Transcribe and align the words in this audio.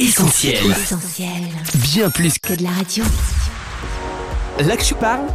Essentiel. 0.00 0.70
Essentiel. 0.70 1.28
Bien 1.74 2.08
plus 2.08 2.38
Que 2.38 2.54
de 2.54 2.62
la 2.62 2.70
radio. 2.70 3.04
Là 4.58 4.76
que 4.78 4.82
tu 4.82 4.94
parles, 4.94 5.26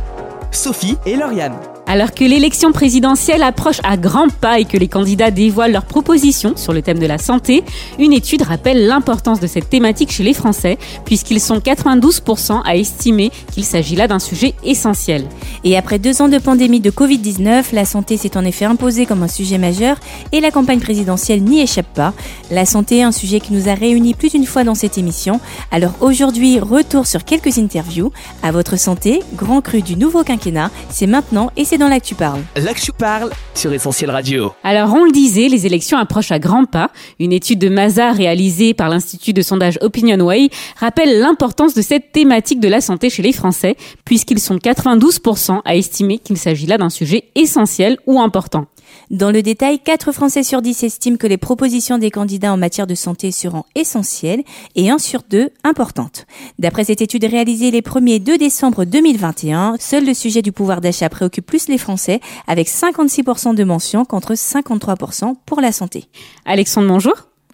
Sophie 0.52 0.98
et 1.06 1.16
Lauriane. 1.16 1.56
Alors 1.88 2.16
que 2.16 2.24
l'élection 2.24 2.72
présidentielle 2.72 3.44
approche 3.44 3.80
à 3.84 3.96
grands 3.96 4.30
pas 4.30 4.60
et 4.60 4.66
que 4.66 4.76
les 4.76 4.88
candidats 4.88 5.30
dévoilent 5.30 5.72
leurs 5.72 5.86
propositions 5.86 6.58
sur 6.58 6.74
le 6.74 6.82
thème 6.82 6.98
de 6.98 7.06
la 7.06 7.20
santé, 7.20 7.64
une 8.00 8.12
étude 8.12 8.42
rappelle 8.42 8.88
l'importance 8.88 9.40
de 9.40 9.46
cette 9.46 9.70
thématique 9.70 10.12
chez 10.12 10.24
les 10.24 10.34
Français, 10.34 10.80
puisqu'ils 11.06 11.40
sont 11.40 11.60
92% 11.60 12.62
à 12.66 12.76
estimer 12.76 13.32
qu'il 13.54 13.64
s'agit 13.64 13.96
là 13.96 14.08
d'un 14.08 14.18
sujet 14.18 14.56
essentiel. 14.64 15.26
Et 15.64 15.78
après 15.78 16.00
deux 16.00 16.24
ans 16.24 16.28
de 16.28 16.40
pandémie 16.40 16.80
de 16.80 16.90
Covid-19, 16.90 17.66
la 17.74 17.86
santé 17.86 18.18
s'est 18.18 18.36
en 18.36 18.46
effet 18.46 18.66
imposée 18.66 19.06
comme 19.06 19.22
un 19.22 19.28
sujet 19.28 19.60
majeur 19.60 19.98
et 20.32 20.42
la 20.42 20.50
campagne 20.50 20.80
présidentielle 20.80 21.44
n'y 21.44 21.62
échappe 21.62 21.94
pas. 21.94 22.14
La 22.50 22.66
santé 22.66 22.98
est 22.98 23.04
un 23.04 23.12
sujet 23.12 23.40
qui 23.40 23.54
nous 23.54 23.70
a 23.70 23.76
réunis 23.76 24.16
plus 24.16 24.32
d'une 24.32 24.48
fois 24.48 24.64
dans 24.64 24.76
cette 24.76 24.98
émission. 24.98 25.40
Alors 25.70 25.94
aujourd'hui, 26.02 26.60
retour 26.60 27.06
sur 27.06 27.24
quelques 27.24 27.60
interviews. 27.60 28.12
À 28.42 28.52
votre 28.52 28.76
santé, 28.78 29.22
grand 29.36 29.62
cru 29.62 29.84
du 29.84 29.96
nouveau 29.96 30.24
quinquennat, 30.24 30.72
c'est 30.90 31.08
maintenant 31.08 31.52
et 31.56 31.64
c'est 31.64 31.75
dans 31.78 31.88
là 31.88 32.00
que 32.00 32.06
tu 32.06 32.16
parles. 32.16 32.42
Là 32.56 32.74
que 32.74 32.80
tu 32.80 32.92
parles 32.92 33.32
sur 33.54 33.72
Essentiel 33.74 34.10
Radio. 34.10 34.54
Alors 34.64 34.94
on 34.94 35.04
le 35.04 35.12
disait, 35.12 35.48
les 35.48 35.66
élections 35.66 35.98
approchent 35.98 36.32
à 36.32 36.40
grands 36.40 36.66
pas. 36.66 36.92
Une 37.20 37.32
étude 37.32 37.60
de 37.60 37.70
Mazar 37.70 38.16
réalisée 38.16 38.74
par 38.74 38.90
l'Institut 38.90 39.34
de 39.34 39.42
sondage 39.42 39.78
OpinionWay 39.82 40.50
rappelle 40.80 41.20
l'importance 41.20 41.74
de 41.74 41.82
cette 41.82 42.12
thématique 42.12 42.60
de 42.60 42.68
la 42.68 42.82
santé 42.82 43.10
chez 43.10 43.24
les 43.24 43.34
Français, 43.34 43.76
puisqu'ils 44.06 44.40
sont 44.40 44.58
92% 44.58 45.62
à 45.66 45.76
estimer 45.76 46.20
qu'il 46.20 46.38
s'agit 46.38 46.68
là 46.68 46.78
d'un 46.78 46.90
sujet 46.90 47.26
essentiel 47.36 47.98
ou 48.06 48.20
important. 48.20 48.66
Dans 49.12 49.32
le 49.32 49.44
détail, 49.44 49.80
4 49.80 50.12
Français 50.12 50.42
sur 50.42 50.62
10 50.62 50.84
estiment 50.84 51.18
que 51.18 51.28
les 51.28 51.38
propositions 51.38 51.98
des 51.98 52.10
candidats 52.10 52.52
en 52.52 52.58
matière 52.58 52.88
de 52.88 52.96
santé 52.96 53.32
seront 53.32 53.64
essentielles 53.76 54.44
et 54.76 54.90
1 54.90 54.98
sur 54.98 55.22
2 55.30 55.50
importantes. 55.64 56.26
D'après 56.58 56.86
cette 56.86 57.02
étude 57.02 57.26
réalisée 57.26 57.70
les 57.70 57.82
1er 57.82 58.20
2 58.20 58.38
décembre 58.38 58.86
2021, 58.86 59.76
seul 59.80 60.06
le 60.06 60.14
sujet 60.14 60.42
du 60.42 60.52
pouvoir 60.52 60.82
d'achat 60.82 61.10
préoccupe 61.10 61.46
plus 61.46 61.68
les 61.68 61.78
Français 61.78 62.20
avec 62.48 62.68
56% 62.68 63.54
de 63.54 63.64
mentions 63.64 64.06
contre 64.06 64.34
53% 64.34 65.36
pour 65.46 65.62
la 65.62 65.72
santé. 65.72 66.06
Alexandre, 66.46 66.88
bonjour. 66.88 67.14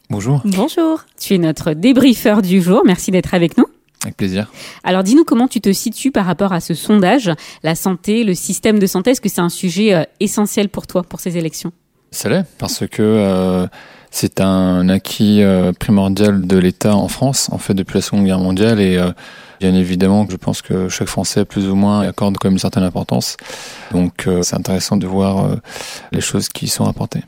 Bonjour. 0.09 0.41
Bonjour. 0.45 1.05
Tu 1.19 1.35
es 1.35 1.37
notre 1.37 1.73
débriefeur 1.73 2.41
du 2.41 2.61
jour. 2.61 2.81
Merci 2.85 3.11
d'être 3.11 3.33
avec 3.33 3.57
nous. 3.57 3.65
Avec 4.03 4.17
plaisir. 4.17 4.51
Alors 4.83 5.03
dis-nous 5.03 5.23
comment 5.23 5.47
tu 5.47 5.61
te 5.61 5.71
situes 5.71 6.11
par 6.11 6.25
rapport 6.25 6.53
à 6.53 6.59
ce 6.59 6.73
sondage, 6.73 7.31
la 7.63 7.75
santé, 7.75 8.23
le 8.23 8.33
système 8.33 8.79
de 8.79 8.87
santé, 8.87 9.11
est-ce 9.11 9.21
que 9.21 9.29
c'est 9.29 9.41
un 9.41 9.49
sujet 9.49 9.93
euh, 9.93 10.03
essentiel 10.19 10.69
pour 10.69 10.87
toi, 10.87 11.03
pour 11.03 11.19
ces 11.19 11.37
élections? 11.37 11.71
Ça 12.11 12.27
l'est, 12.27 12.45
parce 12.57 12.85
que 12.87 13.01
euh, 13.01 13.67
c'est 14.09 14.41
un 14.41 14.89
acquis 14.89 15.41
euh, 15.41 15.71
primordial 15.71 16.45
de 16.45 16.57
l'État 16.57 16.93
en 16.93 17.07
France, 17.07 17.47
en 17.53 17.57
fait, 17.57 17.73
depuis 17.73 17.95
la 17.95 18.01
Seconde 18.01 18.25
Guerre 18.25 18.39
mondiale, 18.39 18.81
et 18.81 18.97
euh, 18.97 19.11
bien 19.61 19.73
évidemment, 19.73 20.27
je 20.29 20.35
pense 20.35 20.61
que 20.61 20.89
chaque 20.89 21.07
Français, 21.07 21.45
plus 21.45 21.69
ou 21.69 21.75
moins, 21.75 22.01
accorde 22.01 22.35
quand 22.37 22.49
même 22.49 22.55
une 22.55 22.59
certaine 22.59 22.83
importance. 22.83 23.37
Donc 23.91 24.27
euh, 24.27 24.41
c'est 24.41 24.57
intéressant 24.57 24.97
de 24.97 25.07
voir 25.07 25.55
les 26.11 26.21
choses 26.21 26.49
qui 26.49 26.67
sont 26.67 26.83
rapportées. 26.83 27.23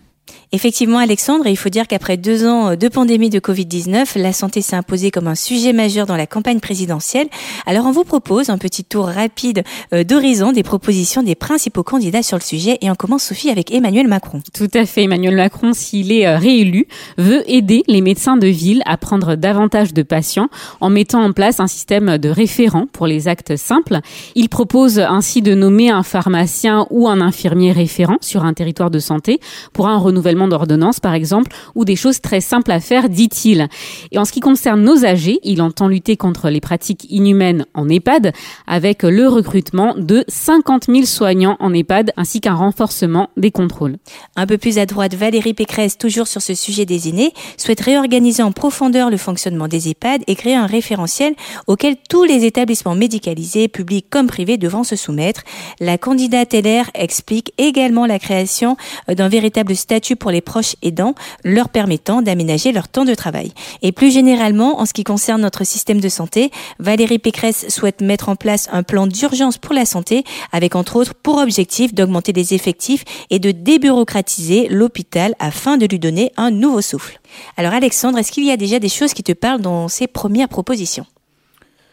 Effectivement, 0.55 0.99
Alexandre, 0.99 1.47
il 1.47 1.57
faut 1.57 1.69
dire 1.69 1.87
qu'après 1.87 2.15
deux 2.15 2.45
ans 2.45 2.75
de 2.75 2.87
pandémie 2.87 3.31
de 3.31 3.39
Covid-19, 3.39 4.19
la 4.19 4.33
santé 4.33 4.61
s'est 4.61 4.75
imposée 4.75 5.09
comme 5.09 5.27
un 5.27 5.33
sujet 5.33 5.73
majeur 5.73 6.05
dans 6.05 6.15
la 6.15 6.27
campagne 6.27 6.59
présidentielle. 6.59 7.27
Alors, 7.65 7.87
on 7.87 7.91
vous 7.91 8.03
propose 8.03 8.51
un 8.51 8.59
petit 8.59 8.83
tour 8.83 9.07
rapide 9.07 9.63
euh, 9.93 10.03
d'horizon 10.03 10.51
des 10.51 10.61
propositions 10.61 11.23
des 11.23 11.33
principaux 11.33 11.81
candidats 11.81 12.21
sur 12.21 12.37
le 12.37 12.43
sujet. 12.43 12.77
Et 12.81 12.91
on 12.91 12.93
commence, 12.93 13.23
Sophie, 13.23 13.49
avec 13.49 13.73
Emmanuel 13.73 14.07
Macron. 14.07 14.41
Tout 14.53 14.69
à 14.75 14.85
fait. 14.85 15.05
Emmanuel 15.05 15.35
Macron, 15.35 15.73
s'il 15.73 16.11
est 16.11 16.27
euh, 16.27 16.37
réélu, 16.37 16.85
veut 17.17 17.41
aider 17.51 17.81
les 17.88 18.01
médecins 18.01 18.38
de 18.38 18.45
ville 18.45 18.83
à 18.85 18.97
prendre 18.97 19.33
davantage 19.33 19.91
de 19.91 20.03
patients 20.03 20.49
en 20.81 20.91
mettant 20.91 21.23
en 21.23 21.31
place 21.31 21.61
un 21.61 21.67
système 21.67 22.19
de 22.19 22.29
référents 22.29 22.85
pour 22.93 23.07
les 23.07 23.27
actes 23.27 23.55
simples. 23.55 24.01
Il 24.35 24.49
propose 24.49 24.99
ainsi 24.99 25.41
de 25.41 25.55
nommer 25.55 25.89
un 25.89 26.03
pharmacien 26.03 26.85
ou 26.91 27.07
un 27.07 27.21
infirmier 27.21 27.71
référent 27.71 28.17
sur 28.22 28.45
un 28.45 28.53
territoire 28.53 28.91
de 28.91 28.99
santé 28.99 29.39
pour 29.73 29.88
un 29.88 29.97
renouvellement 29.97 30.42
d'ordonnance, 30.47 30.99
par 30.99 31.13
exemple, 31.13 31.51
ou 31.75 31.85
des 31.85 31.95
choses 31.95 32.21
très 32.21 32.41
simples 32.41 32.71
à 32.71 32.79
faire, 32.79 33.09
dit-il. 33.09 33.67
Et 34.11 34.17
en 34.17 34.25
ce 34.25 34.31
qui 34.31 34.39
concerne 34.39 34.81
nos 34.81 35.05
âgés, 35.05 35.39
il 35.43 35.61
entend 35.61 35.87
lutter 35.87 36.17
contre 36.17 36.49
les 36.49 36.61
pratiques 36.61 37.05
inhumaines 37.09 37.65
en 37.73 37.89
EHPAD 37.89 38.33
avec 38.67 39.03
le 39.03 39.27
recrutement 39.27 39.95
de 39.97 40.23
50 40.27 40.85
000 40.87 41.05
soignants 41.05 41.57
en 41.59 41.73
EHPAD 41.73 42.11
ainsi 42.17 42.41
qu'un 42.41 42.55
renforcement 42.55 43.29
des 43.37 43.51
contrôles. 43.51 43.97
Un 44.35 44.47
peu 44.47 44.57
plus 44.57 44.77
à 44.77 44.85
droite, 44.85 45.15
Valérie 45.15 45.53
Pécresse, 45.53 45.97
toujours 45.97 46.27
sur 46.27 46.41
ce 46.41 46.53
sujet 46.53 46.85
des 46.85 47.09
aînés, 47.09 47.33
souhaite 47.57 47.81
réorganiser 47.81 48.43
en 48.43 48.51
profondeur 48.51 49.09
le 49.09 49.17
fonctionnement 49.17 49.67
des 49.67 49.89
EHPAD 49.89 50.23
et 50.27 50.35
créer 50.35 50.55
un 50.55 50.65
référentiel 50.65 51.35
auquel 51.67 51.95
tous 52.09 52.23
les 52.23 52.45
établissements 52.45 52.95
médicalisés, 52.95 53.67
publics 53.67 54.07
comme 54.09 54.27
privés, 54.27 54.57
devront 54.57 54.83
se 54.83 54.95
soumettre. 54.95 55.43
La 55.79 55.97
candidate 55.97 56.53
LR 56.53 56.89
explique 56.93 57.53
également 57.57 58.05
la 58.05 58.19
création 58.19 58.77
d'un 59.07 59.29
véritable 59.29 59.75
statut 59.75 60.15
pour 60.15 60.31
les 60.33 60.41
proches 60.41 60.75
aidants, 60.81 61.16
leur 61.44 61.69
permettant 61.69 62.21
d'aménager 62.21 62.71
leur 62.71 62.89
temps 62.89 63.05
de 63.05 63.16
travail. 63.16 63.53
Et 63.81 63.91
plus 63.91 64.11
généralement, 64.11 64.81
en 64.81 64.85
ce 64.85 64.94
qui 64.94 65.03
concerne 65.03 65.41
notre 65.41 65.63
système 65.63 66.01
de 66.01 66.09
santé, 66.09 66.51
Valérie 66.79 67.19
Pécresse 67.19 67.69
souhaite 67.69 68.01
mettre 68.01 68.29
en 68.29 68.35
place 68.35 68.67
un 68.72 68.83
plan 68.83 69.07
d'urgence 69.07 69.57
pour 69.57 69.73
la 69.73 69.85
santé, 69.85 70.23
avec 70.51 70.75
entre 70.75 70.97
autres 70.97 71.13
pour 71.13 71.38
objectif 71.38 71.93
d'augmenter 71.93 72.33
les 72.33 72.53
effectifs 72.53 73.05
et 73.29 73.39
de 73.39 73.51
débureaucratiser 73.51 74.67
l'hôpital 74.69 75.35
afin 75.39 75.77
de 75.77 75.85
lui 75.85 75.99
donner 75.99 76.31
un 76.38 76.51
nouveau 76.51 76.81
souffle. 76.81 77.19
Alors 77.57 77.73
Alexandre, 77.73 78.17
est-ce 78.17 78.31
qu'il 78.31 78.45
y 78.45 78.51
a 78.51 78.57
déjà 78.57 78.79
des 78.79 78.89
choses 78.89 79.13
qui 79.13 79.23
te 79.23 79.31
parlent 79.31 79.61
dans 79.61 79.88
ces 79.88 80.07
premières 80.07 80.49
propositions? 80.49 81.05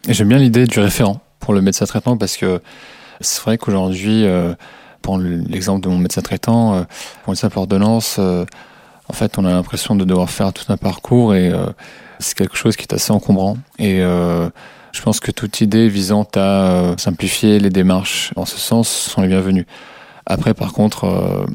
J'aime 0.08 0.28
bien 0.28 0.38
l'idée 0.38 0.66
du 0.66 0.80
référent 0.80 1.20
pour 1.40 1.54
le 1.54 1.60
médecin 1.60 1.86
traitant 1.86 2.16
parce 2.16 2.36
que 2.36 2.60
c'est 3.20 3.42
vrai 3.42 3.58
qu'aujourd'hui, 3.58 4.24
euh, 4.24 4.54
pour 5.02 5.18
l'exemple 5.18 5.82
de 5.82 5.88
mon 5.88 5.98
médecin 5.98 6.22
traitant, 6.22 6.74
euh, 6.74 6.82
pour 7.24 7.32
une 7.32 7.36
simple 7.36 7.58
ordonnance, 7.58 8.16
euh, 8.18 8.44
en 9.08 9.12
fait, 9.12 9.38
on 9.38 9.44
a 9.44 9.50
l'impression 9.50 9.96
de 9.96 10.04
devoir 10.04 10.30
faire 10.30 10.52
tout 10.52 10.64
un 10.72 10.76
parcours 10.76 11.34
et 11.34 11.50
euh, 11.50 11.66
c'est 12.20 12.36
quelque 12.36 12.56
chose 12.56 12.76
qui 12.76 12.82
est 12.82 12.94
assez 12.94 13.12
encombrant. 13.12 13.56
Et 13.78 13.98
je 13.98 15.02
pense 15.02 15.18
que 15.18 15.32
toute 15.32 15.60
idée 15.60 15.88
visant 15.88 16.26
à 16.36 16.94
simplifier 16.96 17.58
les 17.58 17.70
démarches 17.70 18.32
en 18.36 18.44
ce 18.44 18.56
sens 18.58 18.88
sont 18.88 19.22
les 19.22 19.28
bienvenues. 19.28 19.66
Après, 20.26 20.54
par 20.54 20.72
contre, 20.72 21.46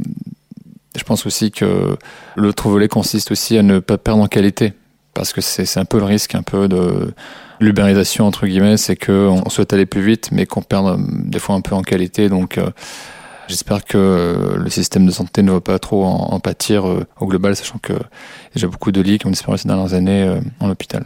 je 0.98 1.04
pense 1.04 1.26
aussi 1.26 1.52
que 1.52 1.98
l'autre 2.36 2.68
volet 2.68 2.90
consiste 2.90 3.32
aussi 3.32 3.58
à 3.58 3.64
ne 3.64 3.80
pas 3.80 3.98
perdre 3.98 4.24
en 4.24 4.28
qualité. 4.28 4.74
Parce 5.14 5.32
que 5.32 5.40
c'est 5.40 5.80
un 5.80 5.86
peu 5.86 5.98
le 5.98 6.04
risque 6.04 6.36
un 6.36 6.44
peu 6.44 6.68
de 6.68 7.14
l'ubérisation, 7.62 8.26
entre 8.26 8.48
guillemets, 8.48 8.78
c'est 8.78 8.98
qu'on 8.98 9.50
souhaite 9.50 9.72
aller 9.74 9.86
plus 9.86 10.02
vite, 10.02 10.30
mais 10.32 10.46
qu'on 10.46 10.62
perd 10.62 10.88
euh, 10.88 10.98
des 11.00 11.40
fois 11.40 11.56
un 11.56 11.62
peu 11.62 11.76
en 11.76 11.84
qualité. 11.84 12.28
Donc, 12.28 12.60
j'espère 13.48 13.86
que 13.86 14.56
le 14.58 14.70
système 14.70 15.06
de 15.06 15.12
santé 15.12 15.42
ne 15.44 15.52
va 15.52 15.62
pas 15.62 15.80
trop 15.80 16.06
en, 16.06 16.40
pâtir 16.40 16.88
euh, 16.88 17.06
au 17.20 17.28
global, 17.28 17.56
sachant 17.56 17.80
que 17.80 17.94
déjà 18.54 18.68
beaucoup 18.68 18.92
de 18.92 19.02
lits 19.02 19.18
qui 19.18 19.28
ont 19.28 19.32
disparu 19.32 19.58
ces 19.58 19.68
dernières 19.68 19.94
années 19.94 20.24
euh, 20.24 20.40
en 20.60 20.70
hôpital. 20.70 21.06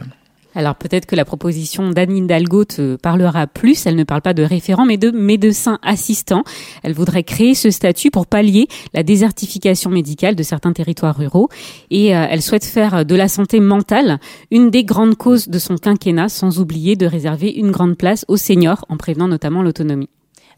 Alors 0.54 0.74
peut-être 0.74 1.06
que 1.06 1.14
la 1.14 1.24
proposition 1.24 1.90
d'Anne 1.90 2.16
Hidalgo 2.16 2.64
te 2.64 2.96
parlera 2.96 3.46
plus. 3.46 3.86
Elle 3.86 3.94
ne 3.94 4.04
parle 4.04 4.22
pas 4.22 4.34
de 4.34 4.42
référent, 4.42 4.84
mais 4.84 4.96
de 4.96 5.10
médecin 5.10 5.78
assistant. 5.82 6.42
Elle 6.82 6.92
voudrait 6.92 7.22
créer 7.22 7.54
ce 7.54 7.70
statut 7.70 8.10
pour 8.10 8.26
pallier 8.26 8.66
la 8.92 9.02
désertification 9.02 9.90
médicale 9.90 10.34
de 10.34 10.42
certains 10.42 10.72
territoires 10.72 11.16
ruraux. 11.16 11.48
Et 11.90 12.16
euh, 12.16 12.26
elle 12.28 12.42
souhaite 12.42 12.64
faire 12.64 13.04
de 13.04 13.14
la 13.14 13.28
santé 13.28 13.60
mentale 13.60 14.18
une 14.50 14.70
des 14.70 14.84
grandes 14.84 15.16
causes 15.16 15.48
de 15.48 15.58
son 15.58 15.76
quinquennat, 15.76 16.28
sans 16.28 16.58
oublier 16.58 16.96
de 16.96 17.06
réserver 17.06 17.50
une 17.50 17.70
grande 17.70 17.96
place 17.96 18.24
aux 18.26 18.36
seniors, 18.36 18.84
en 18.88 18.96
prévenant 18.96 19.28
notamment 19.28 19.62
l'autonomie. 19.62 20.08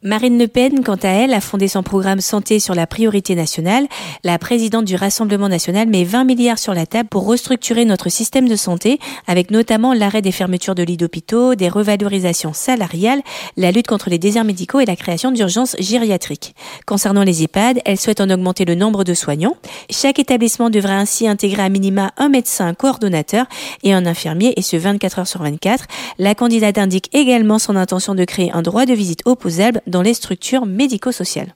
Marine 0.04 0.36
Le 0.36 0.48
Pen, 0.48 0.82
quant 0.82 0.98
à 1.04 1.10
elle, 1.10 1.32
a 1.32 1.40
fondé 1.40 1.68
son 1.68 1.84
programme 1.84 2.20
santé 2.20 2.58
sur 2.58 2.74
la 2.74 2.88
priorité 2.88 3.36
nationale. 3.36 3.86
La 4.24 4.36
présidente 4.36 4.84
du 4.84 4.96
Rassemblement 4.96 5.48
national 5.48 5.86
met 5.86 6.02
20 6.02 6.24
milliards 6.24 6.58
sur 6.58 6.74
la 6.74 6.86
table 6.86 7.08
pour 7.08 7.24
restructurer 7.24 7.84
notre 7.84 8.08
système 8.08 8.48
de 8.48 8.56
santé, 8.56 8.98
avec 9.28 9.52
notamment 9.52 9.94
l'arrêt 9.94 10.20
des 10.20 10.32
fermetures 10.32 10.74
de 10.74 10.82
lits 10.82 10.96
d'hôpitaux, 10.96 11.54
des 11.54 11.68
revalorisations 11.68 12.52
salariales, 12.52 13.22
la 13.56 13.70
lutte 13.70 13.86
contre 13.86 14.10
les 14.10 14.18
déserts 14.18 14.42
médicaux 14.42 14.80
et 14.80 14.86
la 14.86 14.96
création 14.96 15.30
d'urgences 15.30 15.76
gériatriques. 15.78 16.56
Concernant 16.84 17.22
les 17.22 17.44
EHPAD, 17.44 17.78
elle 17.84 18.00
souhaite 18.00 18.20
en 18.20 18.28
augmenter 18.28 18.64
le 18.64 18.74
nombre 18.74 19.04
de 19.04 19.14
soignants. 19.14 19.54
Chaque 19.88 20.18
établissement 20.18 20.68
devrait 20.68 20.94
ainsi 20.94 21.28
intégrer 21.28 21.62
à 21.62 21.68
minima 21.68 22.10
un 22.16 22.28
médecin 22.28 22.66
un 22.66 22.74
coordonnateur 22.74 23.46
et 23.84 23.92
un 23.92 24.04
infirmier, 24.04 24.52
et 24.56 24.62
ce 24.62 24.76
24 24.76 25.20
heures 25.20 25.28
sur 25.28 25.44
24. 25.44 25.84
La 26.18 26.34
candidate 26.34 26.78
indique 26.78 27.08
également 27.12 27.60
son 27.60 27.76
intention 27.76 28.16
de 28.16 28.24
créer 28.24 28.50
un 28.50 28.62
droit 28.62 28.84
de 28.84 28.94
visite 28.94 29.20
opposable 29.26 29.80
dans 29.92 30.02
les 30.02 30.14
structures 30.14 30.66
médico-sociales. 30.66 31.54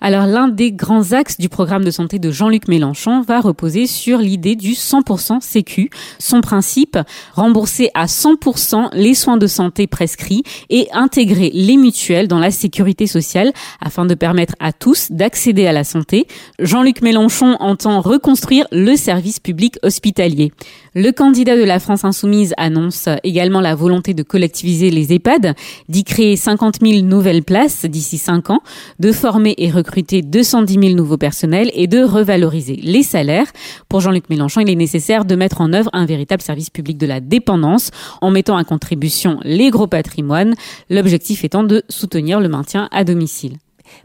Alors 0.00 0.26
l'un 0.26 0.48
des 0.48 0.70
grands 0.70 1.12
axes 1.12 1.38
du 1.38 1.48
programme 1.48 1.82
de 1.82 1.90
santé 1.90 2.18
de 2.18 2.30
Jean-Luc 2.30 2.68
Mélenchon 2.68 3.22
va 3.22 3.40
reposer 3.40 3.86
sur 3.86 4.18
l'idée 4.18 4.54
du 4.54 4.72
100% 4.72 5.40
sécu. 5.40 5.88
Son 6.18 6.42
principe, 6.42 6.98
rembourser 7.32 7.90
à 7.94 8.04
100% 8.04 8.90
les 8.92 9.14
soins 9.14 9.38
de 9.38 9.46
santé 9.46 9.86
prescrits 9.86 10.42
et 10.68 10.88
intégrer 10.92 11.50
les 11.54 11.78
mutuelles 11.78 12.28
dans 12.28 12.38
la 12.38 12.50
sécurité 12.50 13.06
sociale 13.06 13.52
afin 13.80 14.04
de 14.04 14.14
permettre 14.14 14.54
à 14.60 14.74
tous 14.74 15.10
d'accéder 15.10 15.66
à 15.66 15.72
la 15.72 15.84
santé. 15.84 16.26
Jean-Luc 16.58 17.00
Mélenchon 17.00 17.56
entend 17.60 18.02
reconstruire 18.02 18.66
le 18.72 18.96
service 18.96 19.40
public 19.40 19.78
hospitalier. 19.82 20.52
Le 20.96 21.10
candidat 21.10 21.56
de 21.56 21.64
la 21.64 21.80
France 21.80 22.04
insoumise 22.04 22.54
annonce 22.56 23.08
également 23.24 23.60
la 23.60 23.74
volonté 23.74 24.14
de 24.14 24.22
collectiviser 24.22 24.90
les 24.90 25.12
EHPAD, 25.12 25.56
d'y 25.88 26.04
créer 26.04 26.36
50 26.36 26.76
000 26.80 27.02
nouvelles 27.02 27.42
places 27.42 27.84
d'ici 27.84 28.16
5 28.16 28.50
ans, 28.50 28.60
de 29.00 29.10
former 29.10 29.56
et 29.58 29.72
recruter 29.72 30.22
210 30.22 30.74
000 30.74 30.94
nouveaux 30.94 31.16
personnels 31.16 31.72
et 31.74 31.88
de 31.88 32.04
revaloriser 32.04 32.76
les 32.76 33.02
salaires. 33.02 33.50
Pour 33.88 34.02
Jean-Luc 34.02 34.30
Mélenchon, 34.30 34.60
il 34.60 34.70
est 34.70 34.76
nécessaire 34.76 35.24
de 35.24 35.34
mettre 35.34 35.60
en 35.60 35.72
œuvre 35.72 35.90
un 35.94 36.06
véritable 36.06 36.42
service 36.42 36.70
public 36.70 36.96
de 36.96 37.06
la 37.06 37.18
dépendance 37.18 37.90
en 38.20 38.30
mettant 38.30 38.56
à 38.56 38.62
contribution 38.62 39.40
les 39.42 39.70
gros 39.70 39.88
patrimoines, 39.88 40.54
l'objectif 40.90 41.42
étant 41.42 41.64
de 41.64 41.82
soutenir 41.88 42.38
le 42.38 42.48
maintien 42.48 42.88
à 42.92 43.02
domicile. 43.02 43.56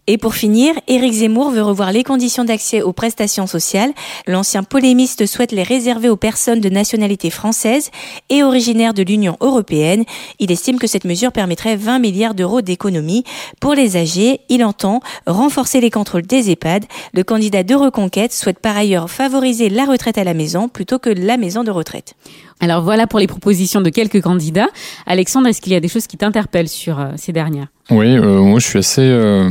Et 0.07 0.17
pour 0.17 0.33
finir, 0.33 0.73
Éric 0.87 1.13
Zemmour 1.13 1.51
veut 1.51 1.61
revoir 1.61 1.91
les 1.91 2.03
conditions 2.03 2.43
d'accès 2.43 2.81
aux 2.81 2.93
prestations 2.93 3.47
sociales. 3.47 3.93
L'ancien 4.27 4.63
polémiste 4.63 5.25
souhaite 5.25 5.51
les 5.51 5.63
réserver 5.63 6.09
aux 6.09 6.15
personnes 6.15 6.59
de 6.59 6.69
nationalité 6.69 7.29
française 7.29 7.91
et 8.29 8.43
originaires 8.43 8.93
de 8.93 9.03
l'Union 9.03 9.37
européenne. 9.41 10.05
Il 10.39 10.51
estime 10.51 10.79
que 10.79 10.87
cette 10.87 11.05
mesure 11.05 11.31
permettrait 11.31 11.75
20 11.75 11.99
milliards 11.99 12.33
d'euros 12.33 12.61
d'économies. 12.61 13.23
Pour 13.59 13.73
les 13.73 13.97
âgés, 13.97 14.41
il 14.49 14.63
entend 14.63 15.01
renforcer 15.27 15.81
les 15.81 15.91
contrôles 15.91 16.23
des 16.23 16.49
EHPAD. 16.51 16.85
Le 17.13 17.23
candidat 17.23 17.63
de 17.63 17.75
Reconquête 17.75 18.33
souhaite 18.33 18.59
par 18.59 18.77
ailleurs 18.77 19.09
favoriser 19.09 19.69
la 19.69 19.85
retraite 19.85 20.17
à 20.17 20.23
la 20.23 20.33
maison 20.33 20.69
plutôt 20.69 20.99
que 20.99 21.09
la 21.09 21.37
maison 21.37 21.63
de 21.63 21.71
retraite. 21.71 22.15
Alors 22.61 22.81
voilà 22.81 23.07
pour 23.07 23.19
les 23.19 23.27
propositions 23.27 23.81
de 23.81 23.89
quelques 23.89 24.21
candidats. 24.21 24.67
Alexandre, 25.06 25.47
est-ce 25.47 25.61
qu'il 25.61 25.71
y 25.71 25.75
a 25.75 25.79
des 25.79 25.88
choses 25.88 26.07
qui 26.07 26.17
t'interpellent 26.17 26.67
sur 26.67 27.00
euh, 27.00 27.11
ces 27.15 27.31
dernières? 27.31 27.67
Oui, 27.89 28.17
euh, 28.17 28.41
moi 28.41 28.59
je 28.59 28.67
suis 28.67 28.79
assez... 28.79 29.01
Euh, 29.01 29.50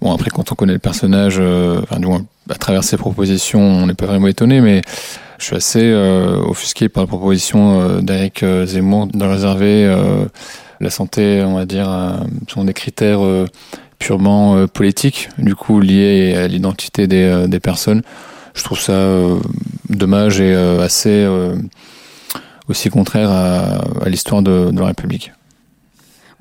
bon 0.00 0.12
après 0.12 0.30
quand 0.30 0.50
on 0.50 0.54
connaît 0.56 0.72
le 0.72 0.80
personnage, 0.80 1.38
enfin 1.38 2.00
du 2.00 2.06
moins 2.06 2.22
à 2.50 2.56
travers 2.56 2.82
ses 2.82 2.96
propositions, 2.96 3.60
on 3.60 3.86
n'est 3.86 3.94
pas 3.94 4.06
vraiment 4.06 4.26
étonné, 4.26 4.60
mais 4.60 4.82
je 5.38 5.44
suis 5.44 5.56
assez 5.56 5.94
offusqué 6.44 6.88
par 6.88 7.04
la 7.04 7.06
proposition 7.06 8.00
d'Eric 8.00 8.44
Zemmour 8.64 9.06
de 9.06 9.24
réserver 9.24 9.96
la 10.80 10.90
santé, 10.90 11.44
on 11.46 11.54
va 11.54 11.66
dire, 11.66 11.88
sont 12.48 12.64
des 12.64 12.72
critères 12.72 13.20
purement 14.00 14.66
politiques, 14.66 15.28
du 15.38 15.54
coup 15.54 15.80
liés 15.80 16.34
à 16.34 16.48
l'identité 16.48 17.06
des, 17.06 17.44
des 17.46 17.60
personnes. 17.60 18.02
Je 18.54 18.64
trouve 18.64 18.80
ça 18.80 19.16
dommage 19.88 20.40
et 20.40 20.52
assez 20.52 21.24
aussi 22.72 22.90
contraire 22.90 23.30
à, 23.30 23.84
à 24.04 24.08
l'histoire 24.08 24.42
de, 24.42 24.70
de 24.70 24.80
la 24.80 24.86
République. 24.86 25.32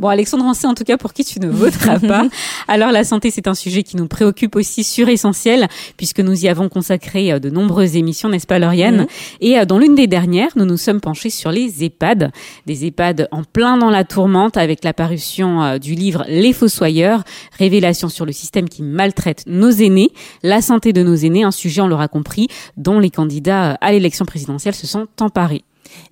Bon, 0.01 0.07
Alexandre, 0.07 0.45
on 0.47 0.55
sait 0.55 0.65
en 0.65 0.73
tout 0.73 0.83
cas 0.83 0.97
pour 0.97 1.13
qui 1.13 1.23
tu 1.23 1.39
ne 1.39 1.47
voteras 1.47 1.99
pas. 2.07 2.27
Alors, 2.67 2.91
la 2.91 3.03
santé, 3.03 3.29
c'est 3.29 3.47
un 3.47 3.53
sujet 3.53 3.83
qui 3.83 3.97
nous 3.97 4.07
préoccupe 4.07 4.55
aussi 4.55 4.83
sur 4.83 5.09
essentiel, 5.09 5.67
puisque 5.95 6.19
nous 6.19 6.43
y 6.43 6.47
avons 6.47 6.69
consacré 6.69 7.31
euh, 7.31 7.37
de 7.37 7.51
nombreuses 7.51 7.95
émissions, 7.95 8.27
n'est-ce 8.27 8.47
pas, 8.47 8.57
Lauriane 8.57 9.05
Et 9.41 9.59
euh, 9.59 9.65
dans 9.65 9.77
l'une 9.77 9.93
des 9.93 10.07
dernières, 10.07 10.49
nous 10.55 10.65
nous 10.65 10.77
sommes 10.77 11.01
penchés 11.01 11.29
sur 11.29 11.51
les 11.51 11.83
EHPAD. 11.83 12.31
Des 12.65 12.85
EHPAD 12.87 13.27
en 13.29 13.43
plein 13.43 13.77
dans 13.77 13.91
la 13.91 14.03
tourmente 14.03 14.57
avec 14.57 14.83
la 14.83 14.93
parution 14.93 15.61
euh, 15.61 15.77
du 15.77 15.93
livre 15.93 16.25
Les 16.27 16.51
Fossoyeurs, 16.51 17.23
révélation 17.59 18.09
sur 18.09 18.25
le 18.25 18.31
système 18.31 18.67
qui 18.67 18.81
maltraite 18.81 19.43
nos 19.45 19.69
aînés, 19.69 20.09
la 20.41 20.63
santé 20.63 20.93
de 20.93 21.03
nos 21.03 21.15
aînés, 21.15 21.43
un 21.43 21.51
sujet, 21.51 21.81
on 21.81 21.87
l'aura 21.87 22.07
compris, 22.07 22.47
dont 22.75 22.97
les 22.97 23.11
candidats 23.11 23.73
à 23.81 23.91
l'élection 23.91 24.25
présidentielle 24.25 24.73
se 24.73 24.87
sont 24.87 25.05
emparés. 25.19 25.63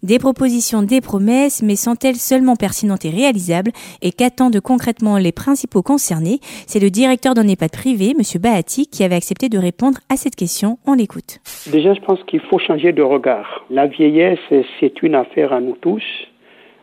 Des 0.03 0.19
propositions, 0.19 0.81
des 0.83 1.01
promesses, 1.01 1.61
mais 1.63 1.75
sont-elles 1.75 2.15
seulement 2.15 2.55
pertinentes 2.55 3.05
et 3.05 3.09
réalisables 3.09 3.71
Et 4.01 4.11
qu'attendent 4.11 4.59
concrètement 4.59 5.17
les 5.17 5.31
principaux 5.31 5.81
concernés 5.81 6.39
C'est 6.67 6.79
le 6.79 6.89
directeur 6.89 7.33
d'un 7.33 7.47
EHPAD 7.47 7.71
privé, 7.71 8.11
M. 8.11 8.41
Bahati, 8.41 8.87
qui 8.87 9.03
avait 9.03 9.15
accepté 9.15 9.49
de 9.49 9.57
répondre 9.57 9.99
à 10.09 10.15
cette 10.15 10.35
question. 10.35 10.77
On 10.85 10.93
l'écoute. 10.93 11.39
Déjà, 11.71 11.93
je 11.93 12.01
pense 12.01 12.19
qu'il 12.23 12.41
faut 12.41 12.59
changer 12.59 12.91
de 12.91 13.01
regard. 13.01 13.65
La 13.69 13.87
vieillesse, 13.87 14.39
c'est 14.79 15.01
une 15.03 15.15
affaire 15.15 15.53
à 15.53 15.61
nous 15.61 15.75
tous. 15.81 16.03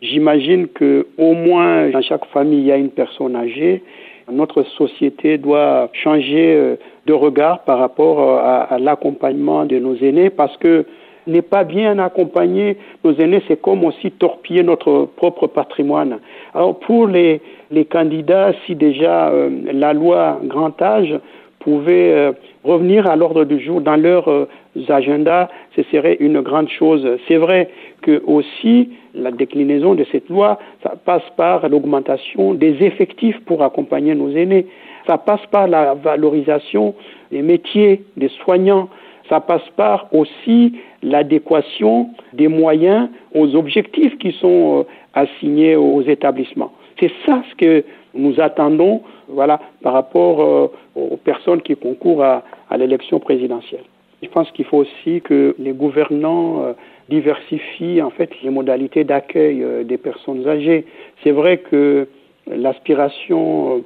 J'imagine 0.02 0.68
que 0.68 1.06
au 1.16 1.32
moins 1.32 1.88
dans 1.88 2.02
chaque 2.02 2.26
famille, 2.26 2.60
il 2.60 2.66
y 2.66 2.72
a 2.72 2.76
une 2.76 2.90
personne 2.90 3.34
âgée. 3.34 3.82
Notre 4.30 4.64
société 4.64 5.38
doit 5.38 5.88
changer 5.92 6.54
euh, 6.54 6.76
de 7.06 7.12
regard 7.12 7.60
par 7.60 7.78
rapport 7.78 8.20
euh, 8.20 8.66
à 8.68 8.78
l'accompagnement 8.78 9.64
de 9.64 9.78
nos 9.78 9.94
aînés 9.96 10.30
parce 10.30 10.56
que 10.56 10.84
n'est 11.26 11.42
pas 11.42 11.64
bien 11.64 11.98
accompagner 11.98 12.76
nos 13.04 13.14
aînés, 13.14 13.42
c'est 13.48 13.60
comme 13.60 13.84
aussi 13.84 14.10
torpiller 14.12 14.62
notre 14.62 15.08
propre 15.16 15.46
patrimoine. 15.46 16.18
Alors 16.54 16.78
pour 16.78 17.06
les, 17.06 17.40
les 17.70 17.84
candidats, 17.84 18.52
si 18.64 18.74
déjà 18.74 19.28
euh, 19.28 19.50
la 19.72 19.92
loi 19.92 20.40
grand 20.44 20.80
âge 20.80 21.14
pouvait 21.60 22.12
euh, 22.12 22.32
revenir 22.62 23.08
à 23.08 23.16
l'ordre 23.16 23.44
du 23.44 23.58
jour 23.60 23.80
dans 23.80 23.96
leurs 23.96 24.28
euh, 24.28 24.48
agendas, 24.88 25.48
ce 25.74 25.82
serait 25.84 26.16
une 26.20 26.40
grande 26.40 26.68
chose. 26.68 27.04
C'est 27.26 27.38
vrai 27.38 27.70
que 28.02 28.22
aussi 28.26 28.90
la 29.14 29.32
déclinaison 29.32 29.94
de 29.94 30.04
cette 30.12 30.28
loi, 30.28 30.58
ça 30.82 30.94
passe 31.04 31.28
par 31.36 31.68
l'augmentation 31.68 32.54
des 32.54 32.84
effectifs 32.84 33.40
pour 33.46 33.62
accompagner 33.62 34.14
nos 34.14 34.30
aînés. 34.30 34.66
Ça 35.06 35.18
passe 35.18 35.44
par 35.50 35.66
la 35.66 35.94
valorisation 35.94 36.94
des 37.32 37.42
métiers, 37.42 38.04
des 38.16 38.28
soignants. 38.44 38.88
Ça 39.28 39.40
passe 39.40 39.68
par 39.76 40.06
aussi 40.12 40.74
l'adéquation 41.06 42.10
des 42.32 42.48
moyens 42.48 43.08
aux 43.32 43.54
objectifs 43.54 44.18
qui 44.18 44.32
sont 44.32 44.80
euh, 44.80 44.82
assignés 45.14 45.76
aux 45.76 46.02
établissements. 46.02 46.72
C'est 47.00 47.12
ça 47.24 47.42
ce 47.50 47.54
que 47.54 47.84
nous 48.14 48.40
attendons 48.40 49.02
voilà, 49.28 49.60
par 49.82 49.92
rapport 49.92 50.42
euh, 50.42 50.66
aux 50.96 51.16
personnes 51.16 51.62
qui 51.62 51.76
concourent 51.76 52.24
à, 52.24 52.42
l'élection 52.76 53.20
présidentielle. 53.20 53.84
Je 54.22 54.28
pense 54.28 54.50
qu'il 54.50 54.64
faut 54.64 54.78
aussi 54.78 55.20
que 55.20 55.54
les 55.58 55.72
gouvernants 55.72 56.62
euh, 56.62 56.72
diversifient 57.08 58.02
en 58.02 58.10
fait 58.10 58.30
les 58.42 58.50
modalités 58.50 59.04
d'accueil 59.04 59.64
des 59.84 59.98
personnes 59.98 60.48
âgées. 60.48 60.86
C'est 61.22 61.30
vrai 61.30 61.58
que 61.58 62.08
l'aspiration 62.48 63.84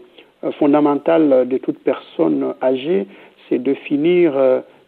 fondamentale 0.59 1.47
de 1.47 1.59
toute 1.59 1.79
personne 1.81 2.55
âgée, 2.63 3.07
c'est 3.49 3.63
de 3.63 3.75
finir 3.75 4.33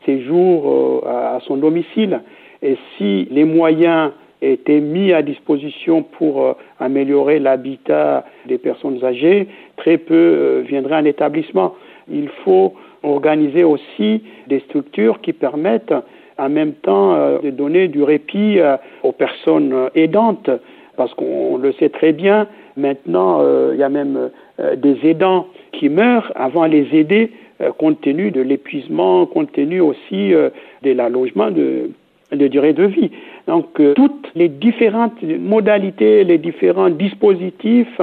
séjour 0.04 1.02
euh, 1.04 1.08
à 1.08 1.40
son 1.46 1.56
domicile. 1.56 2.20
Et 2.62 2.76
si 2.96 3.26
les 3.30 3.44
moyens 3.44 4.12
étaient 4.40 4.80
mis 4.80 5.12
à 5.12 5.22
disposition 5.22 6.02
pour 6.02 6.42
euh, 6.42 6.52
améliorer 6.80 7.38
l'habitat 7.38 8.24
des 8.46 8.58
personnes 8.58 9.04
âgées, 9.04 9.48
très 9.76 9.98
peu 9.98 10.14
euh, 10.14 10.64
viendraient 10.66 10.96
en 10.96 11.04
établissement. 11.04 11.74
Il 12.10 12.28
faut 12.44 12.74
organiser 13.02 13.64
aussi 13.64 14.22
des 14.48 14.60
structures 14.60 15.20
qui 15.20 15.32
permettent 15.32 15.94
en 16.38 16.48
même 16.48 16.72
temps 16.72 17.40
de 17.42 17.50
donner 17.50 17.88
du 17.88 18.02
répit 18.02 18.58
aux 19.02 19.12
personnes 19.12 19.90
aidantes, 19.94 20.50
parce 20.96 21.12
qu'on 21.14 21.56
le 21.56 21.72
sait 21.72 21.88
très 21.88 22.12
bien, 22.12 22.46
maintenant 22.76 23.40
il 23.72 23.78
y 23.78 23.82
a 23.82 23.88
même 23.88 24.30
des 24.76 24.98
aidants 25.02 25.46
qui 25.72 25.88
meurent 25.88 26.32
avant 26.36 26.66
les 26.66 26.86
aider 26.92 27.32
compte 27.70 28.00
tenu 28.00 28.30
de 28.30 28.40
l'épuisement, 28.40 29.26
compte 29.26 29.52
tenu 29.52 29.80
aussi 29.80 30.34
euh, 30.34 30.50
de 30.82 30.92
l'allongement 30.92 31.50
de, 31.50 31.90
de 32.32 32.48
durée 32.48 32.72
de 32.72 32.84
vie. 32.84 33.10
Donc 33.46 33.80
euh, 33.80 33.94
toutes 33.94 34.30
les 34.34 34.48
différentes 34.48 35.22
modalités, 35.22 36.24
les 36.24 36.38
différents 36.38 36.90
dispositifs 36.90 38.00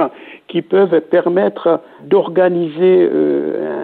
qui 0.48 0.62
peuvent 0.62 1.00
permettre 1.00 1.80
d'organiser 2.04 3.08